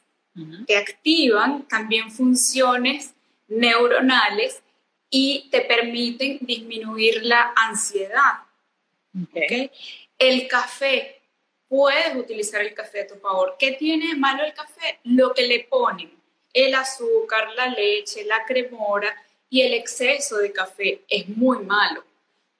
[0.67, 3.13] que activan también funciones
[3.47, 4.61] neuronales
[5.09, 8.39] y te permiten disminuir la ansiedad.
[9.29, 9.71] Okay.
[10.17, 11.21] El café,
[11.67, 13.55] puedes utilizar el café a tu favor.
[13.57, 14.99] ¿Qué tiene de malo el café?
[15.03, 16.11] Lo que le ponen,
[16.53, 19.15] el azúcar, la leche, la cremora,
[19.49, 22.03] y el exceso de café es muy malo,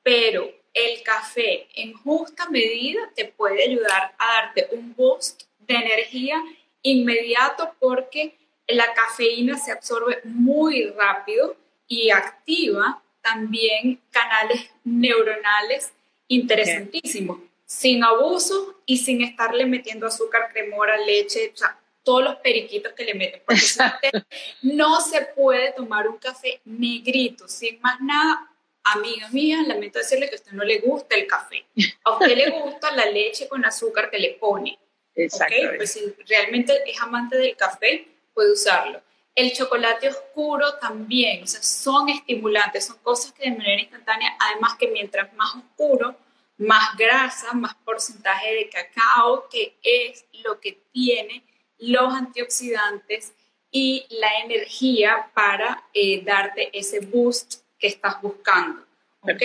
[0.03, 6.41] pero el café en justa medida te puede ayudar a darte un boost de energía
[6.83, 11.55] inmediato porque la cafeína se absorbe muy rápido
[11.87, 15.91] y activa también canales neuronales
[16.27, 22.93] interesantísimos, sin abuso y sin estarle metiendo azúcar, cremora, leche, o sea, todos los periquitos
[22.93, 23.41] que le meten.
[23.45, 23.61] Porque
[24.61, 28.49] no se puede tomar un café negrito, sin más nada.
[28.83, 31.65] Amiga mía, lamento decirle que a usted no le gusta el café.
[32.03, 34.77] A usted le gusta la leche con azúcar que le pone.
[35.15, 35.55] Exacto.
[35.77, 39.01] Pues si realmente es amante del café, puede usarlo.
[39.35, 44.75] El chocolate oscuro también, o sea, son estimulantes, son cosas que de manera instantánea, además
[44.79, 46.15] que mientras más oscuro,
[46.57, 51.43] más grasa, más porcentaje de cacao, que es lo que tiene
[51.79, 53.33] los antioxidantes
[53.71, 58.85] y la energía para eh, darte ese boost que estás buscando.
[59.21, 59.41] ¿ok?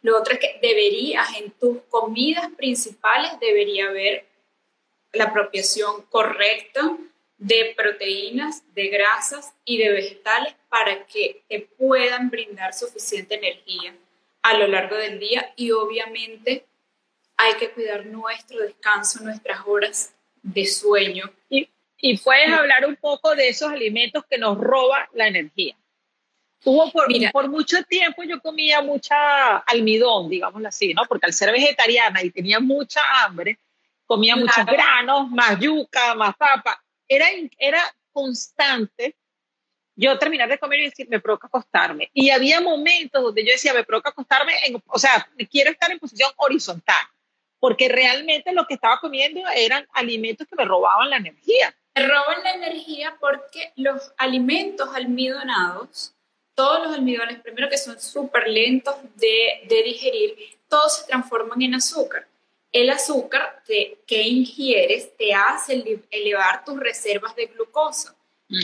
[0.00, 4.26] Lo otro es que deberías, en tus comidas principales, debería haber
[5.12, 6.96] la apropiación correcta
[7.38, 13.94] de proteínas, de grasas y de vegetales para que te puedan brindar suficiente energía
[14.42, 16.64] a lo largo del día y obviamente
[17.36, 21.30] hay que cuidar nuestro descanso, nuestras horas de sueño.
[21.50, 21.68] Y,
[21.98, 25.76] y puedes hablar un poco de esos alimentos que nos roban la energía.
[26.64, 31.02] Hubo por, por mucho tiempo yo comía mucha almidón, digámoslo así, ¿no?
[31.04, 33.58] Porque al ser vegetariana y tenía mucha hambre,
[34.06, 36.82] comía muchos granos, más yuca, más papa.
[37.08, 37.26] Era,
[37.58, 39.16] era constante
[39.96, 42.10] yo terminar de comer y decir, me provoca acostarme.
[42.12, 45.98] Y había momentos donde yo decía, me provoca acostarme, en, o sea, quiero estar en
[45.98, 47.06] posición horizontal,
[47.58, 51.74] porque realmente lo que estaba comiendo eran alimentos que me robaban la energía.
[51.94, 56.14] Me roban la energía porque los alimentos almidonados,
[56.54, 60.36] todos los almidones, primero que son súper lentos de, de digerir,
[60.68, 62.26] todos se transforman en azúcar
[62.80, 68.14] el azúcar que ingieres te hace elevar tus reservas de glucosa.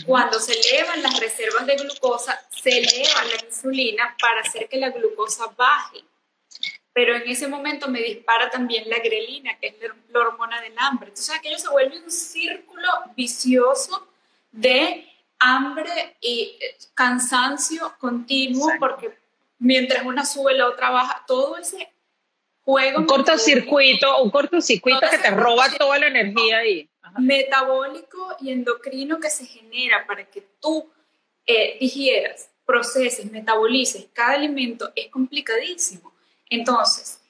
[0.07, 4.91] Cuando se elevan las reservas de glucosa, se eleva la insulina para hacer que la
[4.91, 6.05] glucosa baje.
[6.93, 9.77] Pero en ese momento me dispara también la grelina, que es
[10.11, 11.09] la hormona del hambre.
[11.09, 14.09] Entonces aquello se vuelve un círculo vicioso
[14.53, 19.19] de hambre y eh, cansancio continuo, porque
[19.59, 21.92] mientras una sube, la otra baja, todo ese
[22.65, 22.99] juego.
[23.01, 26.89] Un cortocircuito, un cortocircuito que te roba toda la energía ahí.
[27.19, 30.91] Metabólico y endocrino que se genera para que tú
[31.47, 36.13] eh, digieras, proceses, metabolices cada alimento es complicadísimo.
[36.49, 37.21] Entonces,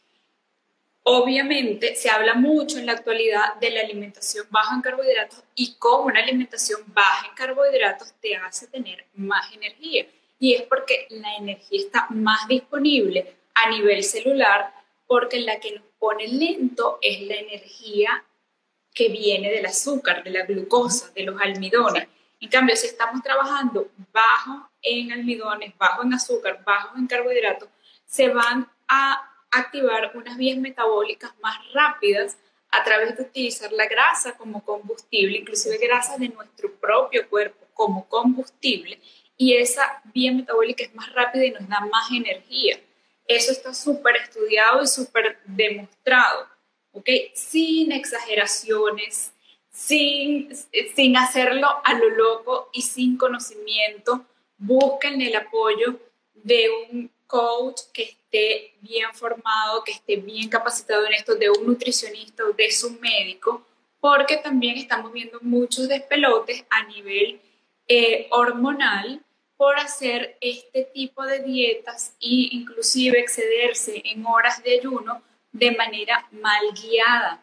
[1.02, 6.04] obviamente se habla mucho en la actualidad de la alimentación baja en carbohidratos y cómo
[6.04, 10.06] una alimentación baja en carbohidratos te hace tener más energía.
[10.38, 14.72] Y es porque la energía está más disponible a nivel celular
[15.12, 18.24] porque la que nos pone lento es la energía
[18.94, 22.08] que viene del azúcar, de la glucosa, de los almidones.
[22.40, 27.68] En cambio, si estamos trabajando bajo en almidones, bajo en azúcar, bajo en carbohidratos,
[28.06, 32.38] se van a activar unas vías metabólicas más rápidas
[32.70, 38.08] a través de utilizar la grasa como combustible, inclusive grasa de nuestro propio cuerpo como
[38.08, 38.98] combustible,
[39.36, 42.80] y esa vía metabólica es más rápida y nos da más energía.
[43.36, 46.46] Eso está súper estudiado y súper demostrado,
[46.92, 47.08] ¿ok?
[47.34, 49.32] Sin exageraciones,
[49.70, 50.50] sin,
[50.94, 54.26] sin hacerlo a lo loco y sin conocimiento.
[54.58, 55.98] Busquen el apoyo
[56.34, 61.66] de un coach que esté bien formado, que esté bien capacitado en esto, de un
[61.66, 63.66] nutricionista o de su médico,
[64.00, 67.40] porque también estamos viendo muchos despelotes a nivel
[67.88, 69.22] eh, hormonal
[69.62, 75.22] por hacer este tipo de dietas e inclusive excederse en horas de ayuno
[75.52, 77.40] de manera mal guiada.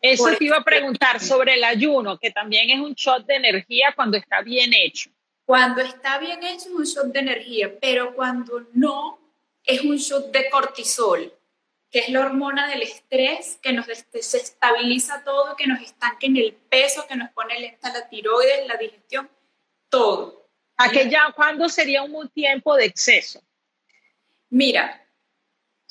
[0.00, 3.92] Eso te iba a preguntar sobre el ayuno, que también es un shot de energía
[3.96, 5.10] cuando está bien hecho.
[5.46, 9.18] Cuando está bien hecho es un shot de energía, pero cuando no
[9.64, 11.34] es un shot de cortisol,
[11.90, 16.52] que es la hormona del estrés que nos desestabiliza todo, que nos estanque en el
[16.52, 19.28] peso, que nos pone lenta la tiroides, la digestión,
[19.88, 20.47] todo.
[20.78, 23.42] Aquella, ¿Cuándo sería un tiempo de exceso?
[24.48, 25.04] Mira.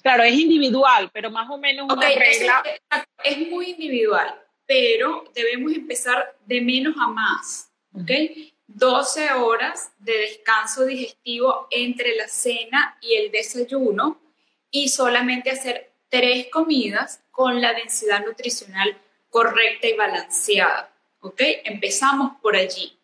[0.01, 2.63] Claro, es individual, pero más o menos una regla.
[2.65, 7.69] Es, es, muy individual, pero debemos empezar de menos a más.
[7.93, 8.11] ¿Ok?
[8.67, 14.21] 12 horas de descanso digestivo entre la cena y el desayuno
[14.71, 18.97] y solamente hacer tres comidas con la densidad nutricional
[19.29, 20.89] correcta y balanceada.
[21.19, 21.41] ¿Ok?
[21.65, 22.96] Empezamos por allí.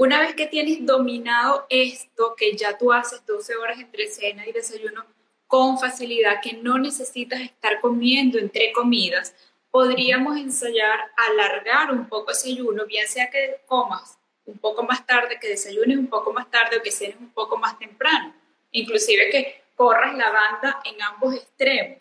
[0.00, 4.52] Una vez que tienes dominado esto, que ya tú haces 12 horas entre cena y
[4.52, 5.04] desayuno
[5.46, 9.34] con facilidad, que no necesitas estar comiendo entre comidas,
[9.70, 15.36] podríamos ensayar alargar un poco ese ayuno, bien sea que comas un poco más tarde,
[15.38, 18.32] que desayunes un poco más tarde o que cenes un poco más temprano.
[18.70, 21.98] Inclusive que corras la banda en ambos extremos.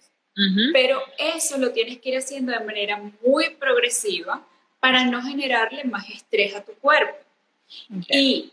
[0.71, 4.41] Pero eso lo tienes que ir haciendo de manera muy progresiva
[4.79, 7.28] para no generarle más estrés a tu cuerpo.
[8.09, 8.51] Y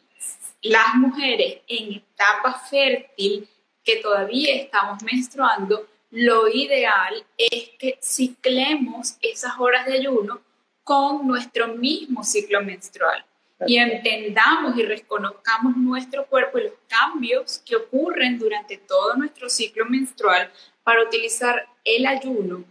[0.63, 3.49] las mujeres en etapa fértil
[3.85, 10.41] que todavía estamos menstruando, lo ideal es que ciclemos esas horas de ayuno
[10.83, 13.25] con nuestro mismo ciclo menstrual.
[13.67, 19.87] Y entendamos y reconozcamos nuestro cuerpo y los cambios que ocurren durante todo nuestro ciclo
[19.87, 20.51] menstrual
[20.83, 22.65] para utilizar el ayuno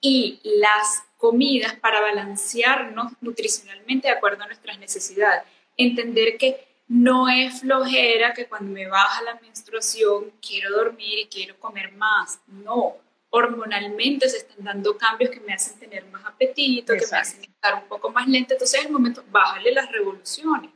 [0.00, 5.42] y las comidas para balancearnos nutricionalmente de acuerdo a nuestras necesidades
[5.76, 11.58] entender que no es flojera que cuando me baja la menstruación quiero dormir y quiero
[11.58, 12.40] comer más.
[12.46, 12.96] No,
[13.30, 17.74] hormonalmente se están dando cambios que me hacen tener más apetito, que me hacen estar
[17.74, 18.54] un poco más lenta.
[18.54, 20.70] Entonces, en el momento, bájale las revoluciones.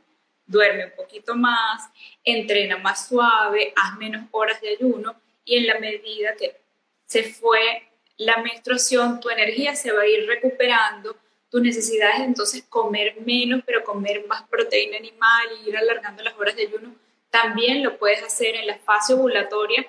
[0.45, 1.89] Duerme un poquito más,
[2.23, 6.59] entrena más suave, haz menos horas de ayuno y en la medida que
[7.05, 11.15] se fue la menstruación, tu energía se va a ir recuperando
[11.49, 16.37] tu necesidad es entonces comer menos, pero comer más proteína animal y ir alargando las
[16.37, 16.93] horas de ayuno,
[17.29, 19.85] también lo puedes hacer en la fase ovulatoria.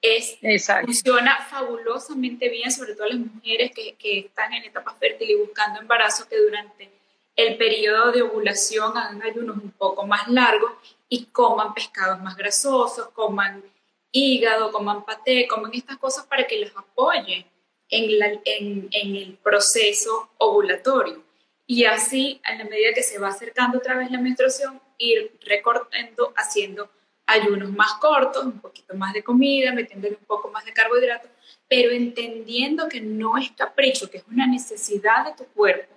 [0.00, 0.38] Es,
[0.84, 5.80] funciona fabulosamente bien, sobre todo las mujeres que, que están en etapa fértil y buscando
[5.80, 6.90] embarazo, que durante
[7.36, 10.72] el periodo de ovulación, hagan ayunos un poco más largos
[11.08, 13.62] y coman pescados más grasosos, coman
[14.10, 17.46] hígado, coman paté, coman estas cosas para que los apoye
[17.92, 21.22] en, en el proceso ovulatorio.
[21.66, 26.32] Y así, a la medida que se va acercando otra vez la menstruación, ir recortando,
[26.36, 26.90] haciendo
[27.26, 31.30] ayunos más cortos, un poquito más de comida, metiéndole un poco más de carbohidratos,
[31.68, 35.94] pero entendiendo que no es capricho, que es una necesidad de tu cuerpo,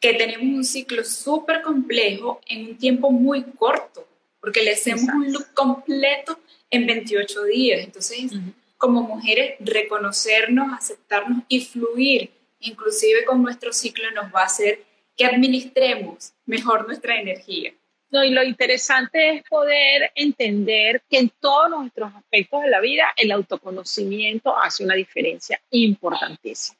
[0.00, 4.06] que tenemos un ciclo súper complejo en un tiempo muy corto,
[4.40, 6.38] porque le hacemos un look completo
[6.70, 7.80] en 28 días.
[7.84, 8.32] Entonces,
[8.80, 14.82] como mujeres, reconocernos, aceptarnos y fluir, inclusive con nuestro ciclo, nos va a hacer
[15.14, 17.74] que administremos mejor nuestra energía.
[18.10, 23.12] No, y lo interesante es poder entender que en todos nuestros aspectos de la vida
[23.18, 26.78] el autoconocimiento hace una diferencia importantísima.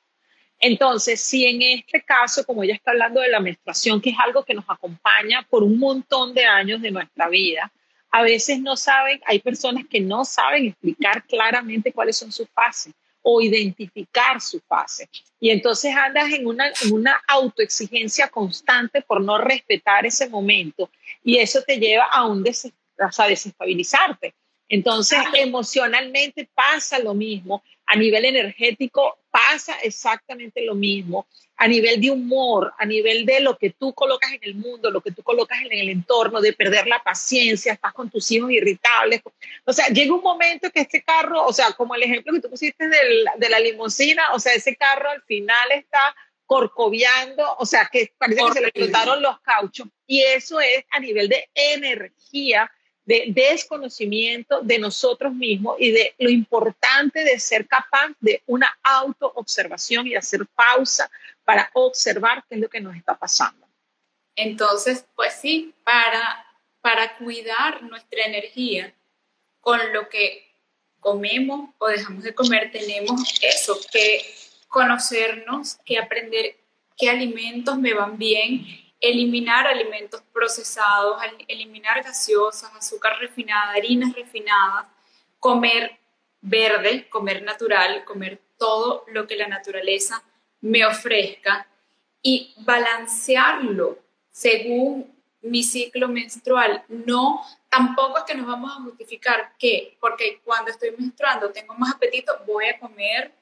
[0.58, 4.42] Entonces, si en este caso, como ella está hablando de la menstruación, que es algo
[4.42, 7.70] que nos acompaña por un montón de años de nuestra vida,
[8.10, 12.92] a veces no saben, hay personas que no saben explicar claramente cuáles son sus fases
[13.22, 15.08] o identificar su fase.
[15.38, 20.90] Y entonces andas en una, en una autoexigencia constante por no respetar ese momento
[21.22, 24.34] y eso te lleva a, un des, a desestabilizarte.
[24.68, 31.26] Entonces, emocionalmente pasa lo mismo, a nivel energético pasa exactamente lo mismo,
[31.56, 35.00] a nivel de humor, a nivel de lo que tú colocas en el mundo, lo
[35.00, 39.22] que tú colocas en el entorno, de perder la paciencia, estás con tus hijos irritables.
[39.64, 42.48] O sea, llega un momento que este carro, o sea, como el ejemplo que tú
[42.48, 46.14] pusiste de la limusina, o sea, ese carro al final está
[46.46, 49.88] corcoviando, o sea, que parece que se le explotaron los cauchos.
[50.06, 52.70] Y eso es a nivel de energía
[53.10, 60.06] de desconocimiento de nosotros mismos y de lo importante de ser capaz de una autoobservación
[60.06, 61.10] y hacer pausa
[61.44, 63.66] para observar qué es lo que nos está pasando.
[64.36, 66.46] Entonces, pues sí, para,
[66.80, 68.94] para cuidar nuestra energía
[69.60, 70.46] con lo que
[71.00, 74.24] comemos o dejamos de comer, tenemos eso, que
[74.68, 76.54] conocernos, que aprender
[76.96, 84.86] qué alimentos me van bien eliminar alimentos procesados, eliminar gaseosas, azúcar refinada, harinas refinadas,
[85.38, 85.98] comer
[86.42, 90.22] verde, comer natural, comer todo lo que la naturaleza
[90.60, 91.66] me ofrezca
[92.22, 93.98] y balancearlo
[94.30, 95.10] según
[95.42, 96.84] mi ciclo menstrual.
[96.88, 101.94] No, tampoco es que nos vamos a justificar que, porque cuando estoy menstruando tengo más
[101.94, 103.32] apetito, voy a comer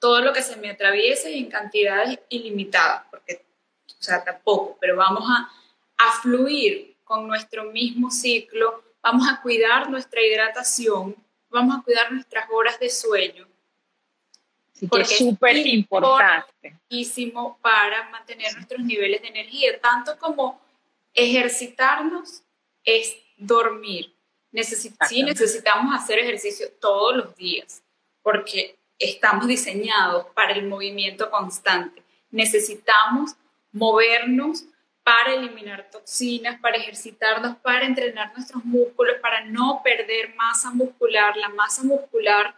[0.00, 3.44] todo lo que se me atraviese y en cantidades ilimitadas, porque
[3.98, 5.50] o sea, tampoco, pero vamos a,
[5.98, 11.14] a fluir con nuestro mismo ciclo, vamos a cuidar nuestra hidratación,
[11.50, 13.46] vamos a cuidar nuestras horas de sueño.
[14.88, 16.78] porque es súper importante.
[17.60, 20.60] para mantener nuestros niveles de energía, tanto como
[21.12, 22.42] ejercitarnos
[22.82, 24.14] es dormir.
[25.08, 27.82] sí necesitamos hacer ejercicio todos los días,
[28.22, 32.02] porque estamos diseñados para el movimiento constante.
[32.30, 33.36] Necesitamos
[33.74, 34.64] movernos
[35.02, 41.36] para eliminar toxinas, para ejercitarnos, para entrenar nuestros músculos, para no perder masa muscular.
[41.36, 42.54] La masa muscular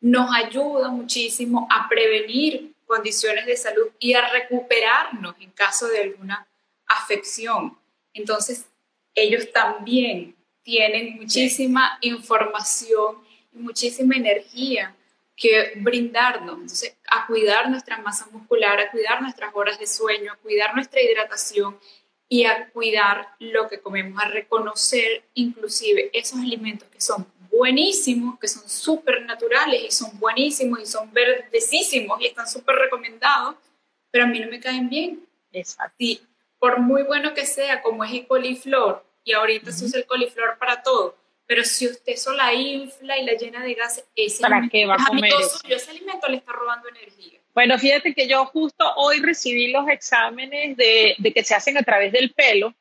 [0.00, 6.46] nos ayuda muchísimo a prevenir condiciones de salud y a recuperarnos en caso de alguna
[6.86, 7.78] afección.
[8.12, 8.66] Entonces,
[9.14, 13.18] ellos también tienen muchísima información
[13.54, 14.94] y muchísima energía
[15.36, 20.36] que brindarnos, entonces, a cuidar nuestra masa muscular, a cuidar nuestras horas de sueño, a
[20.36, 21.78] cuidar nuestra hidratación
[22.28, 28.48] y a cuidar lo que comemos, a reconocer inclusive esos alimentos que son buenísimos, que
[28.48, 33.54] son súper naturales y son buenísimos y son verdecísimos y están súper recomendados,
[34.10, 35.26] pero a mí no me caen bien.
[35.52, 35.94] Exacto.
[35.98, 36.20] Y
[36.58, 40.58] por muy bueno que sea, como es el coliflor, y ahorita se usa el coliflor
[40.58, 44.68] para todo, pero si usted solo la infla y la llena de gas, ese ¿Para
[44.70, 45.58] qué va a comer eso?
[45.68, 47.40] ese alimento le está robando energía.
[47.54, 51.82] Bueno, fíjate que yo justo hoy recibí los exámenes de, de que se hacen a
[51.82, 52.74] través del pelo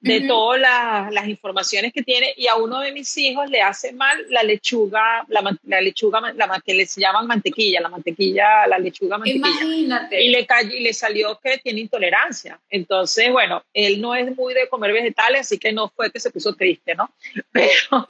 [0.00, 4.16] de todas las informaciones que tiene y a uno de mis hijos le hace mal
[4.30, 9.48] la lechuga, la, la lechuga, la que les llaman mantequilla, la mantequilla, la lechuga mantequilla.
[9.48, 10.22] Imagínate.
[10.22, 12.58] Y le, y le salió que tiene intolerancia.
[12.70, 16.30] Entonces, bueno, él no es muy de comer vegetales, así que no fue que se
[16.30, 17.10] puso triste, ¿no?
[17.52, 18.06] Pero,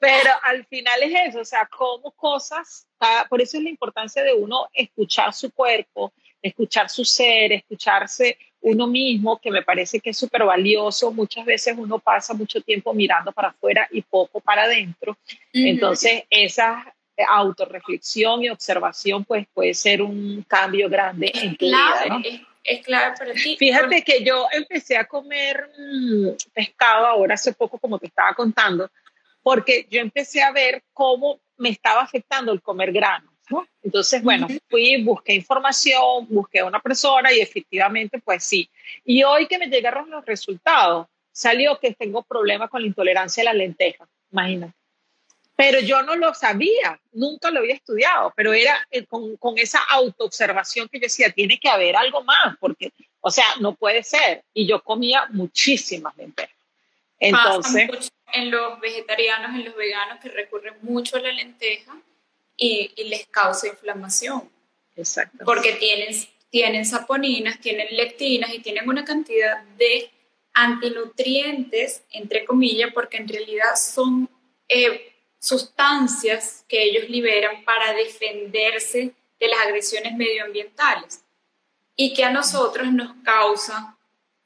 [0.00, 2.86] pero al final es eso, o sea, como cosas,
[3.28, 6.12] por eso es la importancia de uno escuchar su cuerpo,
[6.42, 11.12] escuchar su ser, escucharse uno mismo, que me parece que es súper valioso.
[11.12, 15.18] Muchas veces uno pasa mucho tiempo mirando para afuera y poco para adentro.
[15.52, 16.94] Entonces, esa
[17.28, 22.22] autorreflexión y observación, pues puede ser un cambio grande en tu vida.
[22.64, 23.56] es clave para ti?
[23.58, 28.90] Fíjate que yo empecé a comer mm, pescado ahora hace poco, como te estaba contando,
[29.42, 33.33] porque yo empecé a ver cómo me estaba afectando el comer granos.
[33.50, 33.66] ¿No?
[33.82, 38.68] Entonces, bueno, fui, busqué información, busqué a una persona y efectivamente, pues sí.
[39.04, 43.44] Y hoy que me llegaron los resultados, salió que tengo problemas con la intolerancia a
[43.44, 44.74] la lenteja, imagínate.
[45.56, 49.78] Pero yo no lo sabía, nunca lo había estudiado, pero era eh, con, con esa
[49.88, 54.42] autoobservación que yo decía, tiene que haber algo más, porque, o sea, no puede ser.
[54.52, 56.56] Y yo comía muchísimas lentejas.
[57.20, 61.96] Entonces, en los vegetarianos, en los veganos que recurren mucho a la lenteja
[62.56, 64.50] y, les causa inflamación.
[64.96, 65.44] Exacto.
[65.44, 66.14] Porque tienen,
[66.50, 70.10] tienen saponinas, tienen lectinas y tienen una cantidad de
[70.52, 74.28] antinutrientes, entre comillas, porque en realidad son
[74.68, 81.24] eh, sustancias que ellos liberan para defenderse de las agresiones medioambientales
[81.96, 83.96] y que a nosotros nos causa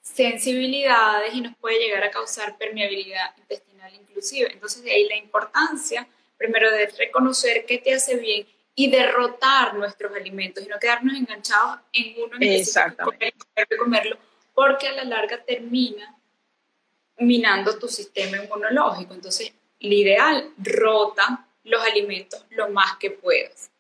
[0.01, 4.53] sensibilidades y nos puede llegar a causar permeabilidad intestinal inclusive.
[4.53, 10.15] Entonces de ahí la importancia primero de reconocer qué te hace bien y derrotar nuestros
[10.15, 13.35] alimentos y no quedarnos enganchados en uno en Exactamente.
[13.77, 14.17] comerlo,
[14.55, 16.15] porque a la larga termina
[17.19, 19.15] minando tu sistema inmunológico.
[19.15, 23.71] Entonces, lo ideal, rota los alimentos lo más que puedas.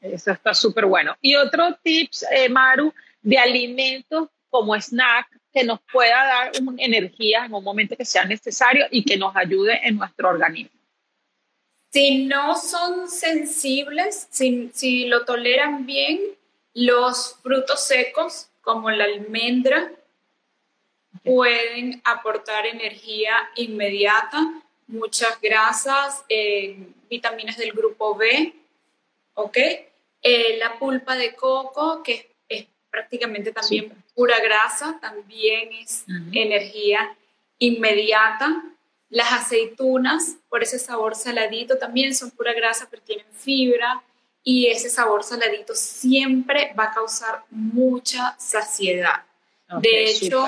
[0.00, 1.16] Eso está súper bueno.
[1.20, 7.54] Y otro tips, eh, Maru, de alimentos como snack que nos pueda dar energía en
[7.54, 10.77] un momento que sea necesario y que nos ayude en nuestro organismo.
[11.90, 16.20] Si no son sensibles, si, si lo toleran bien,
[16.74, 19.90] los frutos secos como la almendra
[21.24, 26.78] pueden aportar energía inmediata, muchas grasas, eh,
[27.08, 28.54] vitaminas del grupo B,
[29.34, 29.56] ¿ok?
[30.22, 37.16] Eh, la pulpa de coco, que es, prácticamente también pura grasa, también es energía
[37.58, 38.64] inmediata.
[39.10, 44.02] Las aceitunas, por ese sabor saladito, también son pura grasa, pero tienen fibra
[44.44, 49.24] y ese sabor saladito siempre va a causar mucha saciedad.
[49.80, 50.46] de hecho,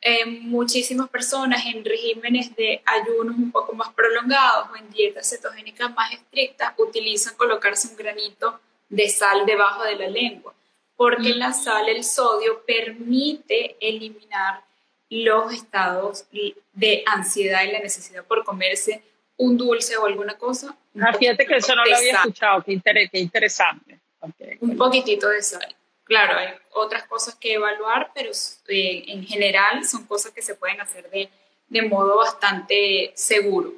[0.00, 5.94] eh, muchísimas personas en regímenes de ayunos un poco más prolongados o en dietas cetogénicas
[5.94, 8.58] más estrictas utilizan colocarse un granito
[8.88, 10.54] de sal debajo de la lengua,
[10.96, 14.64] porque la sal, el sodio, permite eliminar
[15.12, 16.24] los estados
[16.72, 19.02] de ansiedad y la necesidad por comerse
[19.36, 20.74] un dulce o alguna cosa.
[20.98, 22.80] Ah, fíjate que eso no lo había escuchado, qué,
[23.18, 24.00] interesante.
[24.60, 25.74] Un poquitito de sal.
[26.04, 28.30] Claro, hay otras cosas que evaluar, pero
[28.68, 31.28] eh, en general son cosas que se pueden hacer de,
[31.68, 33.74] de modo bastante seguro.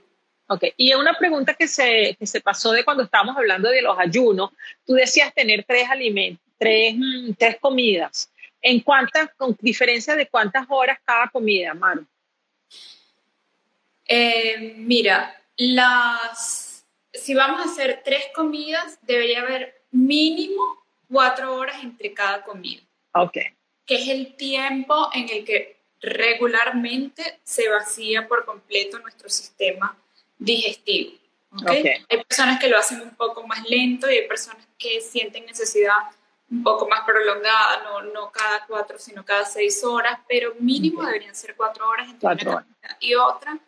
[0.47, 3.99] Ok, y una pregunta que se, que se pasó de cuando estábamos hablando de los
[3.99, 4.51] ayunos,
[4.87, 8.31] tú decías tener tres alimentos, tres, mm, tres comidas.
[8.67, 12.07] ¿En cuántas, con diferencia de cuántas horas cada comida, Maru?
[14.07, 22.15] Eh, mira, las, si vamos a hacer tres comidas, debería haber mínimo cuatro horas entre
[22.15, 22.81] cada comida.
[23.13, 23.37] Ok.
[23.85, 29.95] Que es el tiempo en el que regularmente se vacía por completo nuestro sistema
[30.39, 31.13] digestivo.
[31.53, 32.03] ¿okay?
[32.09, 35.99] Hay personas que lo hacen un poco más lento y hay personas que sienten necesidad
[36.51, 41.35] un poco más prolongada, no, no cada cuatro, sino cada seis horas, pero mínimo deberían
[41.35, 42.67] ser cuatro horas entre una
[43.01, 43.59] y otra.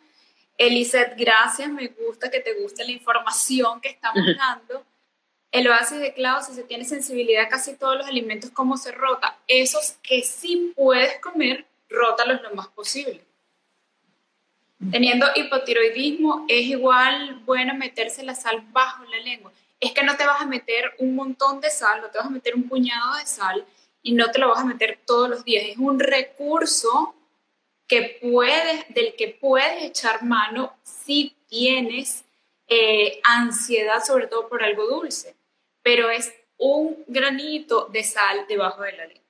[0.57, 4.83] Eliseth, gracias, me gusta que te guste la información que estamos dando.
[5.51, 8.91] El oasis de clavo, si se tiene sensibilidad a casi todos los alimentos, ¿cómo se
[8.91, 9.37] rota?
[9.47, 13.23] Esos que sí puedes comer, rótalos lo más posible.
[14.91, 19.51] Teniendo hipotiroidismo, es igual bueno meterse la sal bajo la lengua.
[19.79, 22.31] Es que no te vas a meter un montón de sal, no te vas a
[22.31, 23.65] meter un puñado de sal
[24.01, 25.65] y no te lo vas a meter todos los días.
[25.67, 27.15] Es un recurso
[27.87, 32.25] que puedes, del que puedes echar mano si tienes
[32.67, 35.35] eh, ansiedad, sobre todo por algo dulce,
[35.81, 39.23] pero es un granito de sal debajo de la lengua.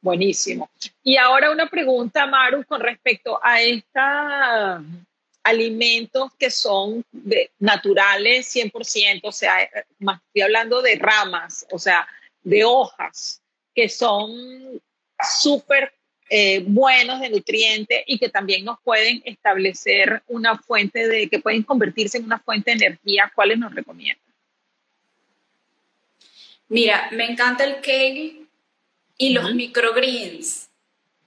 [0.00, 0.70] Buenísimo.
[1.02, 4.82] Y ahora una pregunta, Maru, con respecto a estos
[5.44, 7.04] alimentos que son
[7.58, 9.68] naturales 100%, o sea,
[9.98, 12.06] más estoy hablando de ramas, o sea,
[12.42, 13.42] de hojas,
[13.74, 14.80] que son
[15.40, 15.92] súper
[16.28, 21.62] eh, buenos de nutrientes y que también nos pueden establecer una fuente de, que pueden
[21.62, 23.30] convertirse en una fuente de energía.
[23.34, 24.24] ¿Cuáles nos recomiendan?
[26.68, 28.46] Mira, me encanta el kale
[29.18, 30.70] y los microgreens.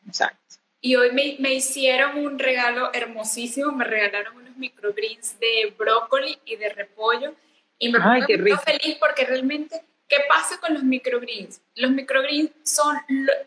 [0.07, 0.44] Exacto.
[0.85, 6.57] Y hoy me, me, hicieron un regalo hermosísimo, me regalaron unos microgreens de brócoli y
[6.57, 7.33] de repollo
[7.79, 11.59] y me Ay, muy feliz porque realmente ¿Qué pasa con los microgreens?
[11.73, 12.95] Los microgreens son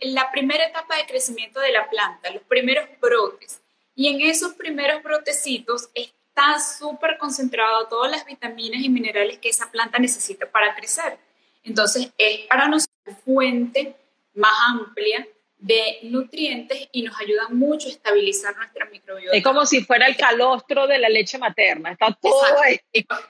[0.01, 3.61] la primera etapa de crecimiento de la planta, los primeros brotes.
[3.95, 9.70] Y en esos primeros brotecitos está súper concentrado todas las vitaminas y minerales que esa
[9.70, 11.16] planta necesita para crecer.
[11.62, 13.95] Entonces, es para nosotros una fuente
[14.34, 15.24] más amplia
[15.59, 19.37] de nutrientes y nos ayuda mucho a estabilizar nuestra microbiota.
[19.37, 22.81] Es como si fuera el calostro de la leche materna, está todo ahí.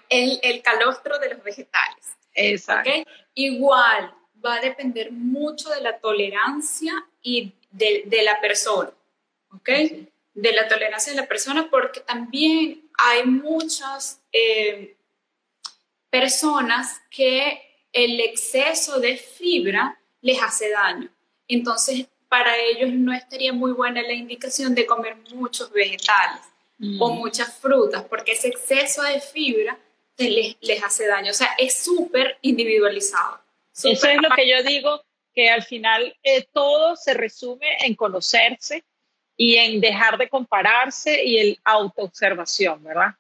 [0.09, 2.17] El, el calostro de los vegetales.
[2.35, 2.91] Exacto.
[3.35, 4.15] Igual,
[4.45, 8.93] va a depender mucho de la tolerancia y de, de la persona,
[9.51, 9.69] ¿ok?
[10.35, 14.97] De la tolerancia de la persona, porque también hay muchas eh,
[16.11, 17.63] personas que
[17.93, 21.11] el exceso de fibra les hace daño.
[21.49, 26.43] Entonces, para ellos no estaría muy buena la indicación de comer muchos vegetales
[27.01, 27.19] o mm.
[27.19, 29.79] muchas frutas, porque ese exceso de fibra
[30.17, 31.31] les, les hace daño.
[31.31, 33.41] O sea, es súper individualizado.
[33.73, 35.03] Eso es lo que yo digo,
[35.35, 38.85] que al final eh, todo se resume en conocerse
[39.37, 43.15] y en dejar de compararse y el autoobservación, ¿verdad?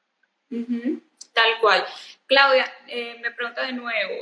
[1.38, 1.86] Tal cual.
[2.26, 4.14] Claudia, eh, me pregunta de nuevo,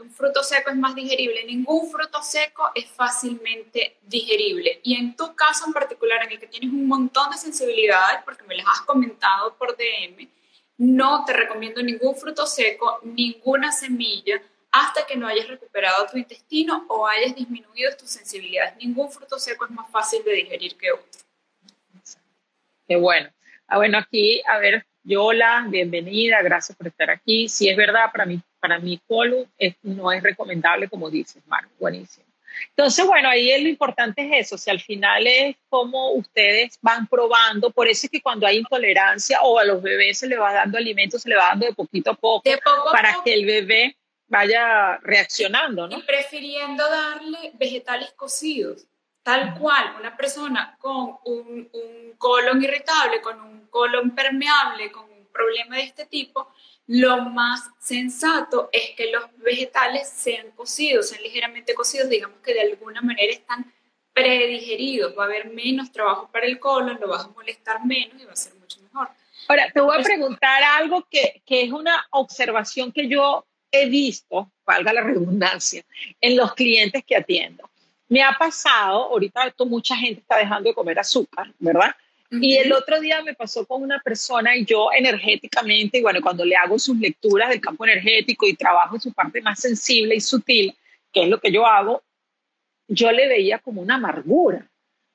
[0.00, 1.44] ¿un fruto seco es más digerible?
[1.44, 4.80] Ningún fruto seco es fácilmente digerible.
[4.82, 8.42] Y en tu caso en particular, en el que tienes un montón de sensibilidades, porque
[8.42, 10.28] me las has comentado por DM,
[10.78, 14.42] no te recomiendo ningún fruto seco, ninguna semilla,
[14.72, 18.74] hasta que no hayas recuperado tu intestino o hayas disminuido tus sensibilidades.
[18.76, 21.20] Ningún fruto seco es más fácil de digerir que otro.
[22.88, 23.30] Qué bueno.
[23.68, 27.48] Ah, bueno, aquí, a ver, Yola, bienvenida, gracias por estar aquí.
[27.48, 29.50] Si es verdad, para mí, para mi colon
[29.82, 32.26] no es recomendable, como dices, Marco, buenísimo.
[32.70, 37.06] Entonces, bueno, ahí lo importante es eso, o sea, al final es cómo ustedes van
[37.06, 40.52] probando, por eso es que cuando hay intolerancia o a los bebés se le va
[40.52, 42.42] dando alimentos, se le va dando de poquito a poco,
[42.92, 43.96] para que el bebé
[44.26, 45.98] vaya reaccionando, ¿no?
[45.98, 48.86] Y prefiriendo darle vegetales cocidos,
[49.22, 55.26] tal cual, una persona con un, un colon irritable, con un colon permeable, con un
[55.32, 56.48] problema de este tipo,
[56.86, 62.62] lo más sensato es que los vegetales sean cocidos, sean ligeramente cocidos, digamos que de
[62.62, 63.72] alguna manera están
[64.12, 68.24] predigeridos, va a haber menos trabajo para el colon, lo vas a molestar menos y
[68.24, 69.08] va a ser mucho mejor.
[69.46, 74.50] Ahora, te voy a preguntar algo que, que es una observación que yo he visto,
[74.66, 75.84] valga la redundancia,
[76.20, 77.69] en los clientes que atiendo.
[78.10, 81.94] Me ha pasado, ahorita mucha gente está dejando de comer azúcar, ¿verdad?
[82.28, 86.44] Y el otro día me pasó con una persona y yo energéticamente, y bueno, cuando
[86.44, 90.20] le hago sus lecturas del campo energético y trabajo en su parte más sensible y
[90.20, 90.76] sutil,
[91.12, 92.02] que es lo que yo hago,
[92.88, 94.68] yo le veía como una amargura.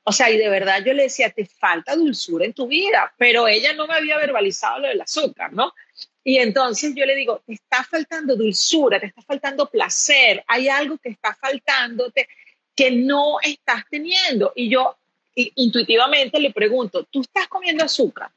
[0.03, 3.45] O sea, y de verdad yo le decía, te falta dulzura en tu vida, pero
[3.49, 5.73] ella no me había verbalizado lo del azúcar, ¿no?
[6.23, 10.97] Y entonces yo le digo, te está faltando dulzura, te está faltando placer, hay algo
[10.97, 12.29] que está faltándote
[12.75, 14.51] que no estás teniendo.
[14.55, 14.97] Y yo
[15.35, 18.29] intuitivamente le pregunto, ¿tú estás comiendo azúcar?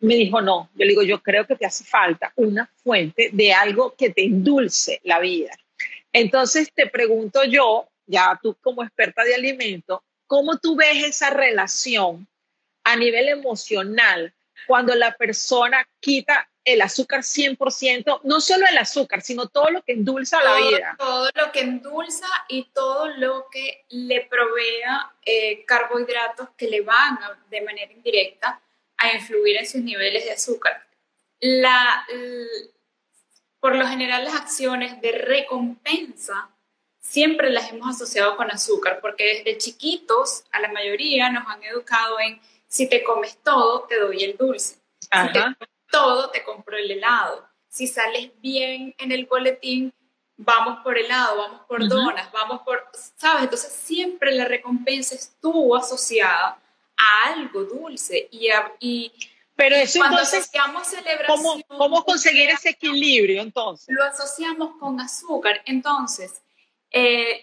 [0.00, 0.70] Me dijo, no.
[0.74, 4.24] Yo le digo, yo creo que te hace falta una fuente de algo que te
[4.24, 5.56] endulce la vida.
[6.12, 12.26] Entonces te pregunto yo, ya tú como experta de alimento, ¿cómo tú ves esa relación
[12.84, 14.32] a nivel emocional
[14.66, 19.92] cuando la persona quita el azúcar 100%, no solo el azúcar, sino todo lo que
[19.92, 20.96] endulza la vida.
[20.98, 27.18] Todo lo que endulza y todo lo que le provea eh, carbohidratos que le van
[27.50, 28.60] de manera indirecta
[28.96, 30.86] a influir en sus niveles de azúcar.
[31.40, 32.06] La,
[33.60, 36.48] por lo general las acciones de recompensa
[36.98, 42.18] siempre las hemos asociado con azúcar, porque desde chiquitos a la mayoría nos han educado
[42.20, 44.76] en si te comes todo, te doy el dulce.
[45.10, 45.54] Ajá
[45.94, 47.48] todo, te compro el helado.
[47.68, 49.92] Si sales bien en el boletín,
[50.36, 53.44] vamos por helado, vamos por donas, vamos por, ¿sabes?
[53.44, 56.60] Entonces siempre la recompensa estuvo asociada
[56.96, 58.48] a algo dulce y,
[58.80, 59.12] y
[59.56, 63.86] pero eso cuando asociamos celebración, ¿cómo, ¿cómo, conseguir ese equilibrio entonces?
[63.88, 65.62] Lo asociamos con azúcar.
[65.64, 66.42] Entonces,
[66.90, 67.40] eh,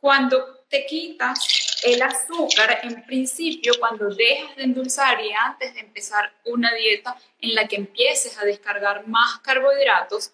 [0.00, 1.46] cuando te quitas
[1.84, 7.54] el azúcar, en principio, cuando dejas de endulzar y antes de empezar una dieta en
[7.54, 10.32] la que empieces a descargar más carbohidratos,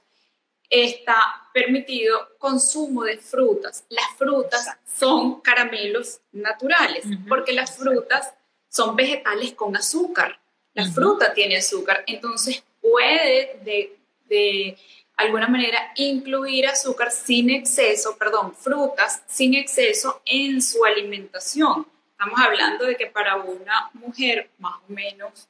[0.70, 3.84] está permitido consumo de frutas.
[3.88, 4.68] Las frutas
[4.99, 8.32] son caramelos naturales, porque las frutas
[8.68, 10.40] son vegetales con azúcar.
[10.72, 14.76] La fruta tiene azúcar, entonces puede de, de
[15.17, 21.87] alguna manera incluir azúcar sin exceso, perdón, frutas sin exceso en su alimentación.
[22.11, 25.49] Estamos hablando de que para una mujer más o menos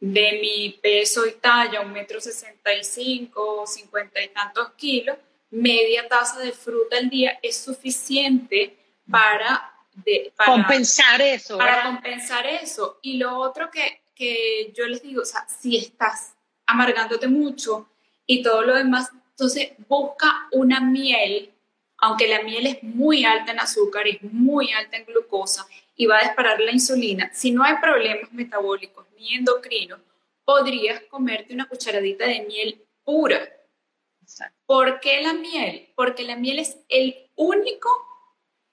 [0.00, 5.16] de mi peso y talla, un metro sesenta y cinco, cincuenta y tantos kilos,
[5.50, 8.76] media taza de fruta al día es suficiente
[9.10, 9.72] para,
[10.44, 11.56] compensar eso.
[11.56, 12.98] Para compensar eso.
[13.02, 16.34] Y lo otro que, que yo les digo, o sea, si estás
[16.66, 17.88] amargándote mucho
[18.26, 21.52] y todo lo demás, entonces busca una miel,
[21.98, 25.66] aunque la miel es muy alta en azúcar, es muy alta en glucosa
[25.96, 27.30] y va a disparar la insulina.
[27.32, 30.00] Si no hay problemas metabólicos ni endocrinos,
[30.44, 33.40] podrías comerte una cucharadita de miel pura.
[34.66, 35.88] ¿Por qué la miel?
[35.94, 37.88] Porque la miel es el único,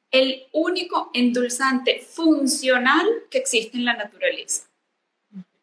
[0.10, 4.70] el único endulzante funcional que existe en la naturaleza.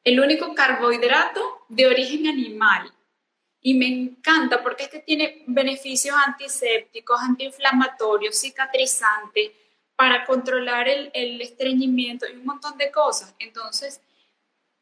[0.05, 2.93] El único carbohidrato de origen animal.
[3.61, 9.51] Y me encanta porque este tiene beneficios antisépticos, antiinflamatorios, cicatrizantes,
[9.97, 13.35] para controlar el, el estreñimiento y un montón de cosas.
[13.41, 14.01] Entonces,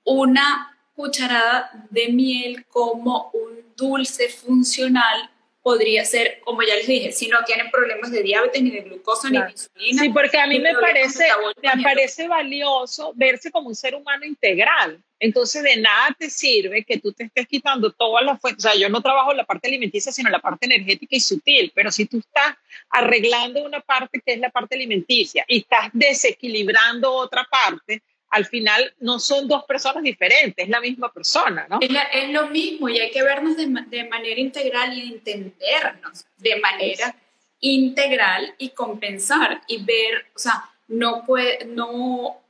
[0.05, 5.31] una cucharada de miel como un dulce funcional
[5.67, 9.29] podría ser, como ya les dije, si no tienen problemas de diabetes, ni de glucosa,
[9.29, 10.03] ni de insulina.
[10.03, 11.27] Sí, porque a mí me parece,
[11.61, 15.03] me parece valioso verse como un ser humano integral.
[15.19, 18.65] Entonces, de nada te sirve que tú te estés quitando todas las fuentes.
[18.65, 21.73] O sea, yo no trabajo la parte alimenticia, sino la parte energética y sutil.
[21.75, 22.57] Pero si tú estás
[22.91, 28.95] arreglando una parte que es la parte alimenticia y estás desequilibrando otra parte, al final
[29.01, 31.79] no son dos personas diferentes, es la misma persona, ¿no?
[31.81, 37.15] Es, lo mismo y hay que vernos de, manera integral y entendernos de manera
[37.61, 42.43] integral y compensar y ver, o sea, no, puede, no,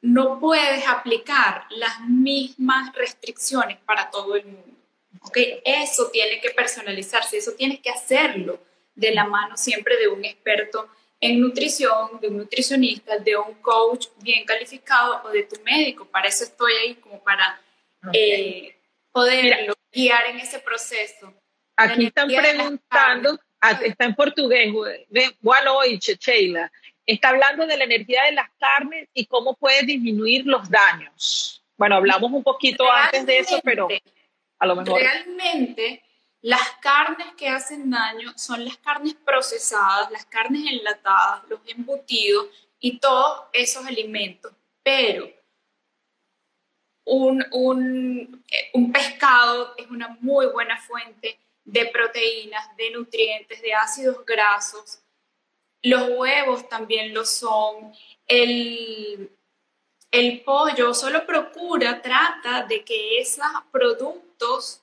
[0.00, 4.74] no puedes aplicar las mismas restricciones para todo el mundo.
[5.22, 5.60] ¿okay?
[5.64, 8.60] Eso tiene que personalizarse, eso tienes que hacerlo
[8.94, 10.88] de la mano siempre de un experto
[11.20, 16.04] en nutrición, de un nutricionista, de un coach bien calificado o de tu médico.
[16.04, 17.60] Para eso estoy ahí, como para
[18.12, 18.76] eh,
[19.10, 21.32] poderlo guiar en ese proceso.
[21.76, 24.72] Aquí están preguntando, ah, está en portugués,
[25.40, 26.70] boa noite, Sheila.
[27.08, 31.64] Está hablando de la energía de las carnes y cómo puede disminuir los daños.
[31.78, 33.88] Bueno, hablamos un poquito antes de eso, pero
[34.58, 35.00] a lo mejor.
[35.00, 36.02] Realmente
[36.42, 42.48] las carnes que hacen daño son las carnes procesadas, las carnes enlatadas, los embutidos
[42.78, 44.52] y todos esos alimentos.
[44.82, 45.30] Pero
[47.06, 55.00] un, un, pescado es una muy buena fuente de proteínas, de nutrientes, de ácidos grasos.
[55.82, 57.92] Los huevos también lo son.
[58.26, 59.30] El,
[60.10, 64.82] el pollo solo procura, trata de que esos productos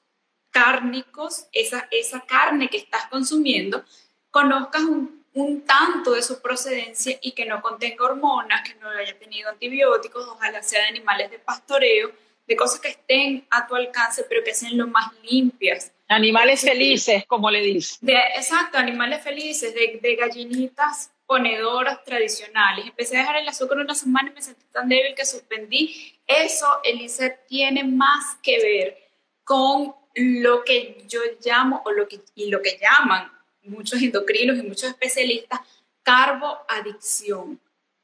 [0.51, 3.83] cárnicos, esa, esa carne que estás consumiendo,
[4.31, 9.19] conozcas un, un, tanto de su procedencia y que no contenga hormonas, que no haya
[9.19, 12.11] tenido antibióticos, ojalá sea de animales de pastoreo,
[12.47, 15.91] de cosas que estén a tu alcance, pero que sean lo más limpias.
[16.07, 17.99] Animales felices, como le dices.
[18.35, 22.85] exacto, animales felices, de, de, gallinitas ponedoras tradicionales.
[22.85, 26.13] Empecé a dejar el azúcar una semana y me sentí tan débil que suspendí.
[26.27, 28.97] Eso, Elise, tiene más que ver
[29.43, 33.31] con lo que yo llamo, o lo que, y lo que llaman
[33.63, 35.59] muchos endocrinos y muchos especialistas,
[36.03, 37.59] carboadicción,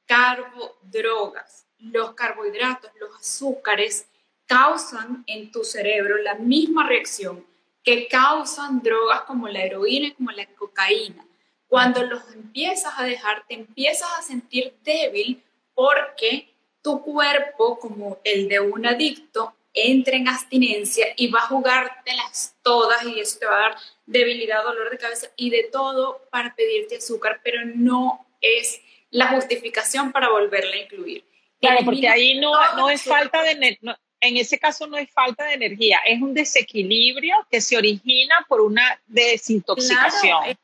[0.08, 1.68] carbodrogas.
[1.78, 4.08] Los carbohidratos, los azúcares,
[4.46, 7.46] causan en tu cerebro la misma reacción
[7.84, 11.26] que causan drogas como la heroína y como la cocaína.
[11.68, 15.42] Cuando los empiezas a dejar, te empiezas a sentir débil
[15.74, 22.56] porque tu cuerpo, como el de un adicto, entra en abstinencia y va a jugártelas
[22.62, 23.76] todas y eso te va a dar
[24.06, 30.12] debilidad, dolor de cabeza y de todo para pedirte azúcar, pero no es la justificación
[30.12, 31.24] para volverla a incluir.
[31.62, 33.80] Claro, porque ahí no, no es falta de,
[34.22, 38.62] en ese caso no es falta de energía, es un desequilibrio que se origina por
[38.62, 40.46] una desintoxicación.
[40.46, 40.58] es,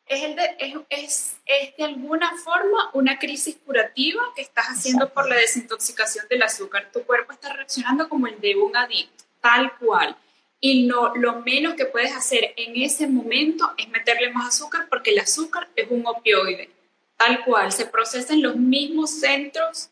[0.89, 6.43] es, es, de alguna forma una crisis curativa que estás haciendo por la desintoxicación del
[6.43, 6.89] azúcar.
[6.93, 10.15] Tu cuerpo está reaccionando como el de un adicto, tal cual.
[10.59, 15.11] Y no, lo menos que puedes hacer en ese momento es meterle más azúcar porque
[15.11, 16.69] el azúcar es un opioide,
[17.17, 17.71] tal cual.
[17.71, 19.89] Se procesa en los mismos centros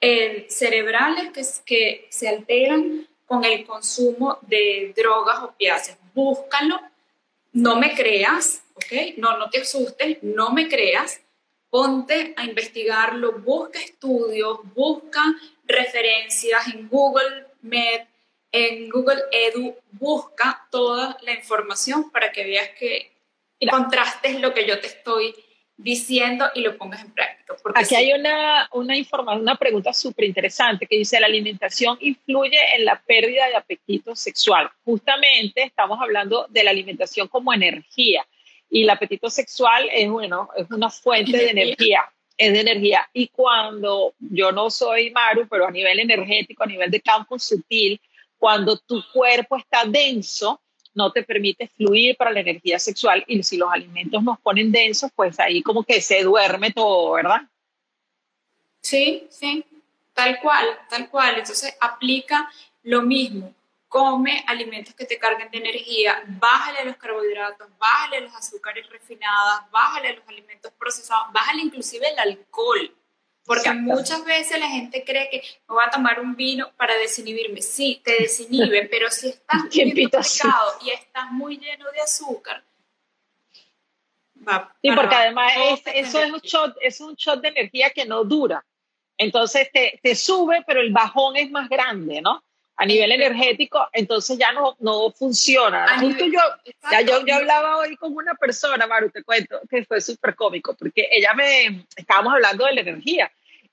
[0.00, 5.98] cerebrales que, que se alteran con el consumo de drogas opiáceas.
[6.14, 6.80] Búscalo,
[7.52, 9.18] no me creas, ¿ok?
[9.18, 11.20] No, no te asustes, no me creas.
[11.68, 15.22] Ponte a investigarlo, busca estudios, busca
[15.64, 18.00] referencias en Google Med,
[18.50, 23.12] en Google Edu, busca toda la información para que veas que
[23.70, 25.34] contrastes lo que yo te estoy
[25.82, 27.56] diciendo y lo pongas en práctica.
[27.74, 32.84] Aquí hay una, una, información, una pregunta súper interesante que dice, ¿la alimentación influye en
[32.84, 34.70] la pérdida de apetito sexual?
[34.84, 38.26] Justamente estamos hablando de la alimentación como energía.
[38.68, 42.02] Y el apetito sexual es, bueno, es una fuente de energía,
[42.36, 43.08] es de energía.
[43.12, 48.00] Y cuando yo no soy Maru, pero a nivel energético, a nivel de campo sutil,
[48.38, 50.60] cuando tu cuerpo está denso,
[50.94, 55.10] no te permite fluir para la energía sexual y si los alimentos nos ponen densos,
[55.14, 57.42] pues ahí como que se duerme todo, ¿verdad?
[58.80, 59.64] Sí, sí,
[60.14, 61.38] tal cual, tal cual.
[61.38, 62.50] Entonces aplica
[62.82, 63.54] lo mismo.
[63.88, 70.14] Come alimentos que te carguen de energía, bájale los carbohidratos, bájale los azúcares refinadas, bájale
[70.14, 72.94] los alimentos procesados, bájale inclusive el alcohol.
[73.50, 77.60] Porque muchas veces la gente cree que me voy a tomar un vino para desinhibirme.
[77.60, 82.62] Sí, te desinhibe, pero si estás muy intoxicado y estás muy lleno de azúcar,
[84.48, 84.72] va.
[84.80, 85.52] Sí, porque además
[85.92, 88.64] eso es un, shot, es un shot de energía que no dura.
[89.18, 92.44] Entonces te, te sube, pero el bajón es más grande, ¿no?
[92.80, 95.98] a nivel energético, entonces ya no, no funciona.
[96.00, 96.40] Justo yo,
[96.90, 100.74] ya yo, yo hablaba hoy con una persona, Maru, te cuento, que fue súper cómico,
[100.74, 103.30] porque ella me, estábamos hablando de la energía,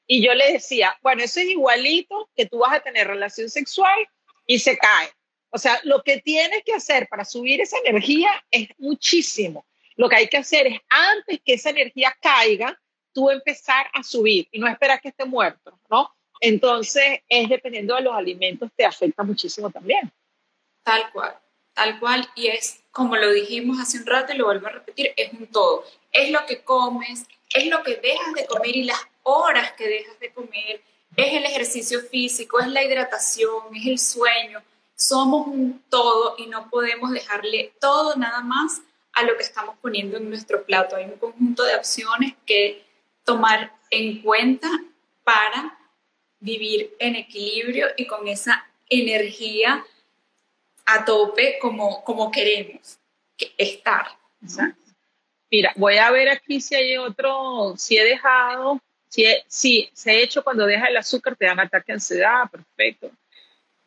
[0.07, 4.07] y yo le decía, bueno, eso es igualito que tú vas a tener relación sexual
[4.45, 5.11] y se cae.
[5.49, 9.65] O sea, lo que tienes que hacer para subir esa energía es muchísimo.
[9.95, 12.79] Lo que hay que hacer es, antes que esa energía caiga,
[13.13, 16.15] tú empezar a subir y no esperar que esté muerto, ¿no?
[16.39, 20.11] Entonces, es dependiendo de los alimentos, te afecta muchísimo también.
[20.83, 21.35] Tal cual,
[21.73, 22.29] tal cual.
[22.35, 25.47] Y es, como lo dijimos hace un rato y lo vuelvo a repetir, es un
[25.47, 25.83] todo.
[26.11, 30.19] Es lo que comes, es lo que dejas de comer y las horas que dejas
[30.19, 30.81] de comer,
[31.15, 34.61] es el ejercicio físico, es la hidratación, es el sueño.
[34.95, 38.81] Somos un todo y no podemos dejarle todo nada más
[39.13, 40.95] a lo que estamos poniendo en nuestro plato.
[40.95, 42.85] Hay un conjunto de opciones que
[43.23, 44.69] tomar en cuenta
[45.23, 45.77] para
[46.39, 49.85] vivir en equilibrio y con esa energía
[50.85, 52.97] a tope como, como queremos
[53.57, 54.07] estar.
[55.51, 60.43] Mira, voy a ver aquí si hay otro, si he dejado Sí, se ha hecho
[60.43, 63.11] cuando deja el azúcar, te dan ataque de ansiedad, perfecto.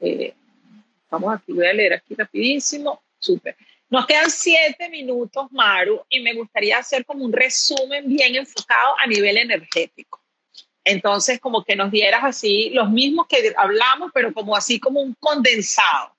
[0.00, 0.34] Eh,
[1.10, 3.02] vamos aquí, voy a leer aquí rapidísimo.
[3.18, 3.56] Súper.
[3.90, 9.06] Nos quedan siete minutos, Maru, y me gustaría hacer como un resumen bien enfocado a
[9.06, 10.20] nivel energético.
[10.84, 15.14] Entonces, como que nos dieras así los mismos que hablamos, pero como así como un
[15.14, 16.14] condensado.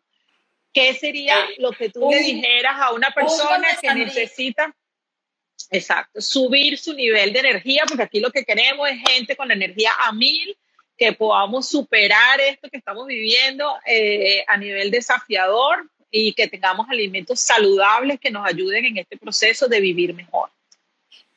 [0.73, 4.73] ¿Qué sería lo que tú le dijeras a una persona que necesita
[5.73, 9.91] Exacto, subir su nivel de energía, porque aquí lo que queremos es gente con energía
[9.99, 10.57] a mil,
[10.97, 17.39] que podamos superar esto que estamos viviendo eh, a nivel desafiador y que tengamos alimentos
[17.39, 20.51] saludables que nos ayuden en este proceso de vivir mejor.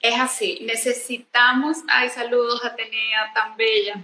[0.01, 4.03] Es así, necesitamos, ay, saludos Atenea, tan bella,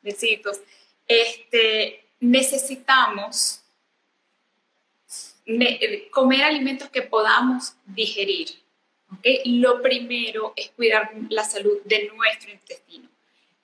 [0.00, 0.60] besitos,
[1.08, 3.62] este, necesitamos
[6.12, 8.50] comer alimentos que podamos digerir
[9.44, 13.08] lo primero es cuidar la salud de nuestro intestino.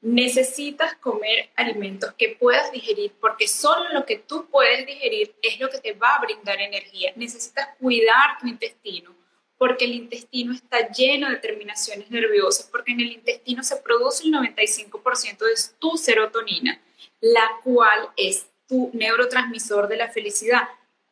[0.00, 5.70] Necesitas comer alimentos que puedas digerir porque solo lo que tú puedes digerir es lo
[5.70, 7.12] que te va a brindar energía.
[7.16, 9.14] Necesitas cuidar tu intestino
[9.56, 14.32] porque el intestino está lleno de terminaciones nerviosas, porque en el intestino se produce el
[14.32, 16.80] 95% de tu serotonina,
[17.20, 20.68] la cual es tu neurotransmisor de la felicidad.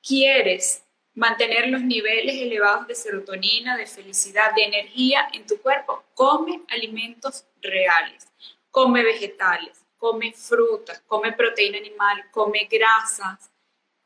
[0.06, 0.81] Quieres
[1.14, 7.44] mantener los niveles elevados de serotonina, de felicidad, de energía en tu cuerpo, come alimentos
[7.60, 8.28] reales,
[8.70, 13.50] come vegetales, come frutas, come proteína animal, come grasas,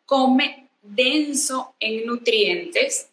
[0.04, 3.10] come denso en nutrientes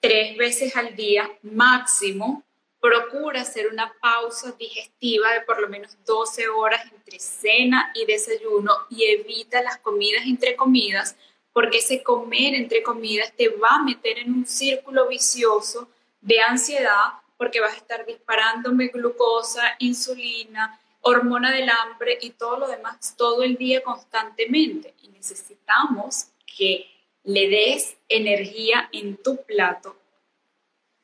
[0.00, 2.42] tres veces al día máximo.
[2.78, 8.72] Procura hacer una pausa digestiva de por lo menos 12 horas entre cena y desayuno
[8.90, 11.16] y evita las comidas entre comidas
[11.54, 15.88] porque ese comer entre comidas te va a meter en un círculo vicioso
[16.20, 22.66] de ansiedad, porque vas a estar disparándome glucosa, insulina, hormona del hambre y todo lo
[22.66, 24.94] demás todo el día constantemente.
[25.02, 26.86] Y necesitamos que
[27.22, 29.96] le des energía en tu plato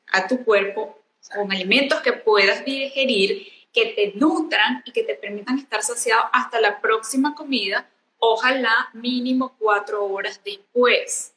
[0.07, 0.99] a tu cuerpo
[1.33, 6.59] con alimentos que puedas digerir, que te nutran y que te permitan estar saciado hasta
[6.59, 7.89] la próxima comida
[8.21, 11.33] ojalá mínimo cuatro horas después.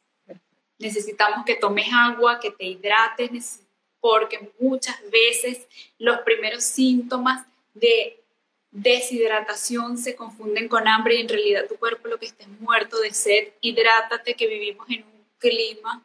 [0.77, 3.61] Necesitamos que tomes agua, que te hidrates,
[3.99, 5.67] porque muchas veces
[5.97, 8.21] los primeros síntomas de
[8.71, 12.99] deshidratación se confunden con hambre y en realidad tu cuerpo lo que está es muerto
[12.99, 13.53] de sed.
[13.61, 16.03] Hidrátate, que vivimos en un clima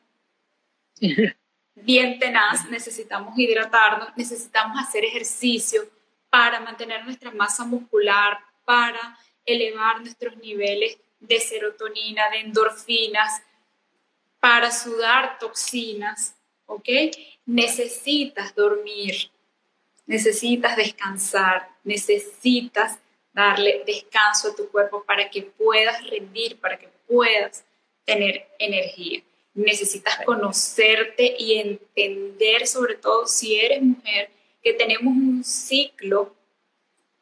[1.75, 5.83] bien tenaz, necesitamos hidratarnos, necesitamos hacer ejercicio
[6.29, 13.43] para mantener nuestra masa muscular, para elevar nuestros niveles de serotonina, de endorfinas,
[14.41, 16.35] para sudar toxinas,
[16.67, 16.89] ¿ok?
[17.45, 19.31] Necesitas dormir,
[20.07, 22.99] necesitas descansar, necesitas
[23.33, 27.65] darle descanso a tu cuerpo para que puedas rendir, para que puedas
[28.05, 29.23] tener energía.
[29.53, 34.31] Necesitas conocerte y entender, sobre todo si eres mujer,
[34.63, 36.35] que tenemos un ciclo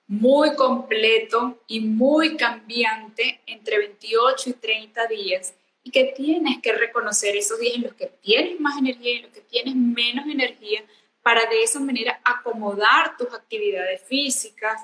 [0.09, 5.55] muy completo y muy cambiante entre 28 y 30 días
[5.85, 9.23] y que tienes que reconocer esos días en los que tienes más energía y en
[9.25, 10.83] los que tienes menos energía
[11.23, 14.83] para de esa manera acomodar tus actividades físicas,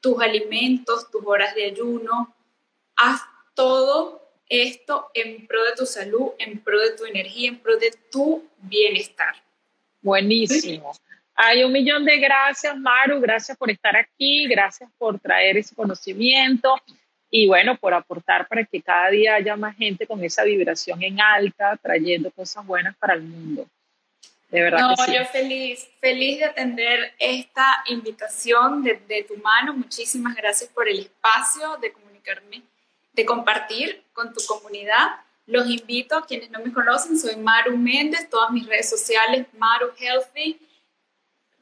[0.00, 2.34] tus alimentos, tus horas de ayuno.
[2.96, 3.22] Haz
[3.54, 7.92] todo esto en pro de tu salud, en pro de tu energía, en pro de
[8.10, 9.34] tu bienestar.
[10.02, 10.92] Buenísimo.
[11.36, 13.20] Hay un millón de gracias, Maru.
[13.20, 14.46] Gracias por estar aquí.
[14.48, 16.74] Gracias por traer ese conocimiento
[17.30, 21.20] y bueno, por aportar para que cada día haya más gente con esa vibración en
[21.20, 23.66] alta, trayendo cosas buenas para el mundo.
[24.48, 24.78] De verdad.
[24.80, 29.74] No, yo feliz, feliz de atender esta invitación de, de tu mano.
[29.74, 32.62] Muchísimas gracias por el espacio de comunicarme
[33.16, 35.20] de compartir con tu comunidad.
[35.46, 40.60] Los invito, quienes no me conocen, soy Maru Méndez, todas mis redes sociales, Maru Healthy,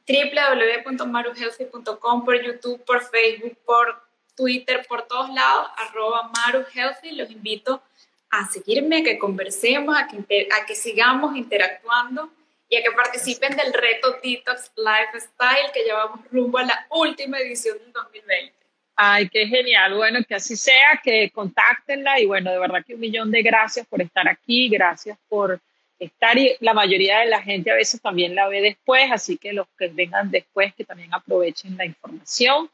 [0.07, 7.13] www.maruhealthy.com, por YouTube, por Facebook, por Twitter, por todos lados, arroba Maru Healthy.
[7.13, 7.81] Los invito
[8.29, 12.29] a seguirme, a que conversemos, a que, a que sigamos interactuando
[12.69, 17.77] y a que participen del reto Detox Lifestyle que llevamos rumbo a la última edición
[17.79, 18.53] del 2020.
[18.97, 19.95] Ay, qué genial.
[19.95, 23.85] Bueno, que así sea, que contáctenla y bueno, de verdad que un millón de gracias
[23.87, 25.59] por estar aquí, gracias por
[25.99, 29.53] estar y la mayoría de la gente a veces también la ve después, así que
[29.53, 32.69] los que vengan después que también aprovechen la información.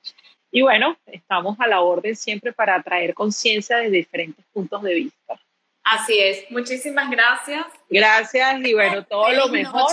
[0.51, 5.39] Y bueno, estamos a la orden siempre para traer conciencia desde diferentes puntos de vista.
[5.83, 7.65] Así es, muchísimas gracias.
[7.89, 9.91] Gracias y bueno, todo lo mejor.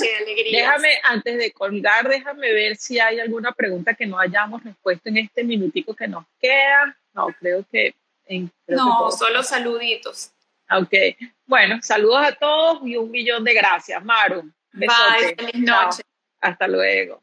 [0.50, 5.18] déjame, antes de colgar, déjame ver si hay alguna pregunta que no hayamos respuesto en
[5.18, 6.96] este minutico que nos queda.
[7.14, 7.94] No, creo que...
[8.66, 10.32] no, solo saluditos.
[10.70, 10.92] Ok,
[11.46, 14.52] bueno, saludos a todos y un millón de gracias, Maru.
[14.72, 16.02] Bye, feliz noche.
[16.40, 17.22] Hasta luego.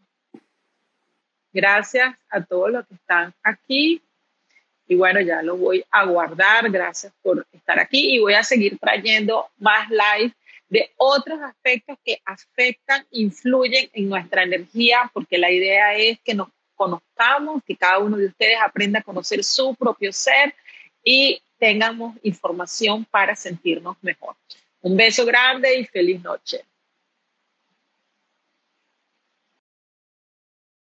[1.54, 4.02] Gracias a todos los que están aquí.
[4.88, 6.70] Y bueno, ya lo voy a guardar.
[6.70, 10.34] Gracias por estar aquí y voy a seguir trayendo más live
[10.68, 16.50] de otros aspectos que afectan, influyen en nuestra energía, porque la idea es que nos
[16.76, 20.54] conozcamos, que cada uno de ustedes aprenda a conocer su propio ser
[21.06, 24.36] y tengamos información para sentirnos mejor.
[24.82, 26.66] Un beso grande y feliz noche.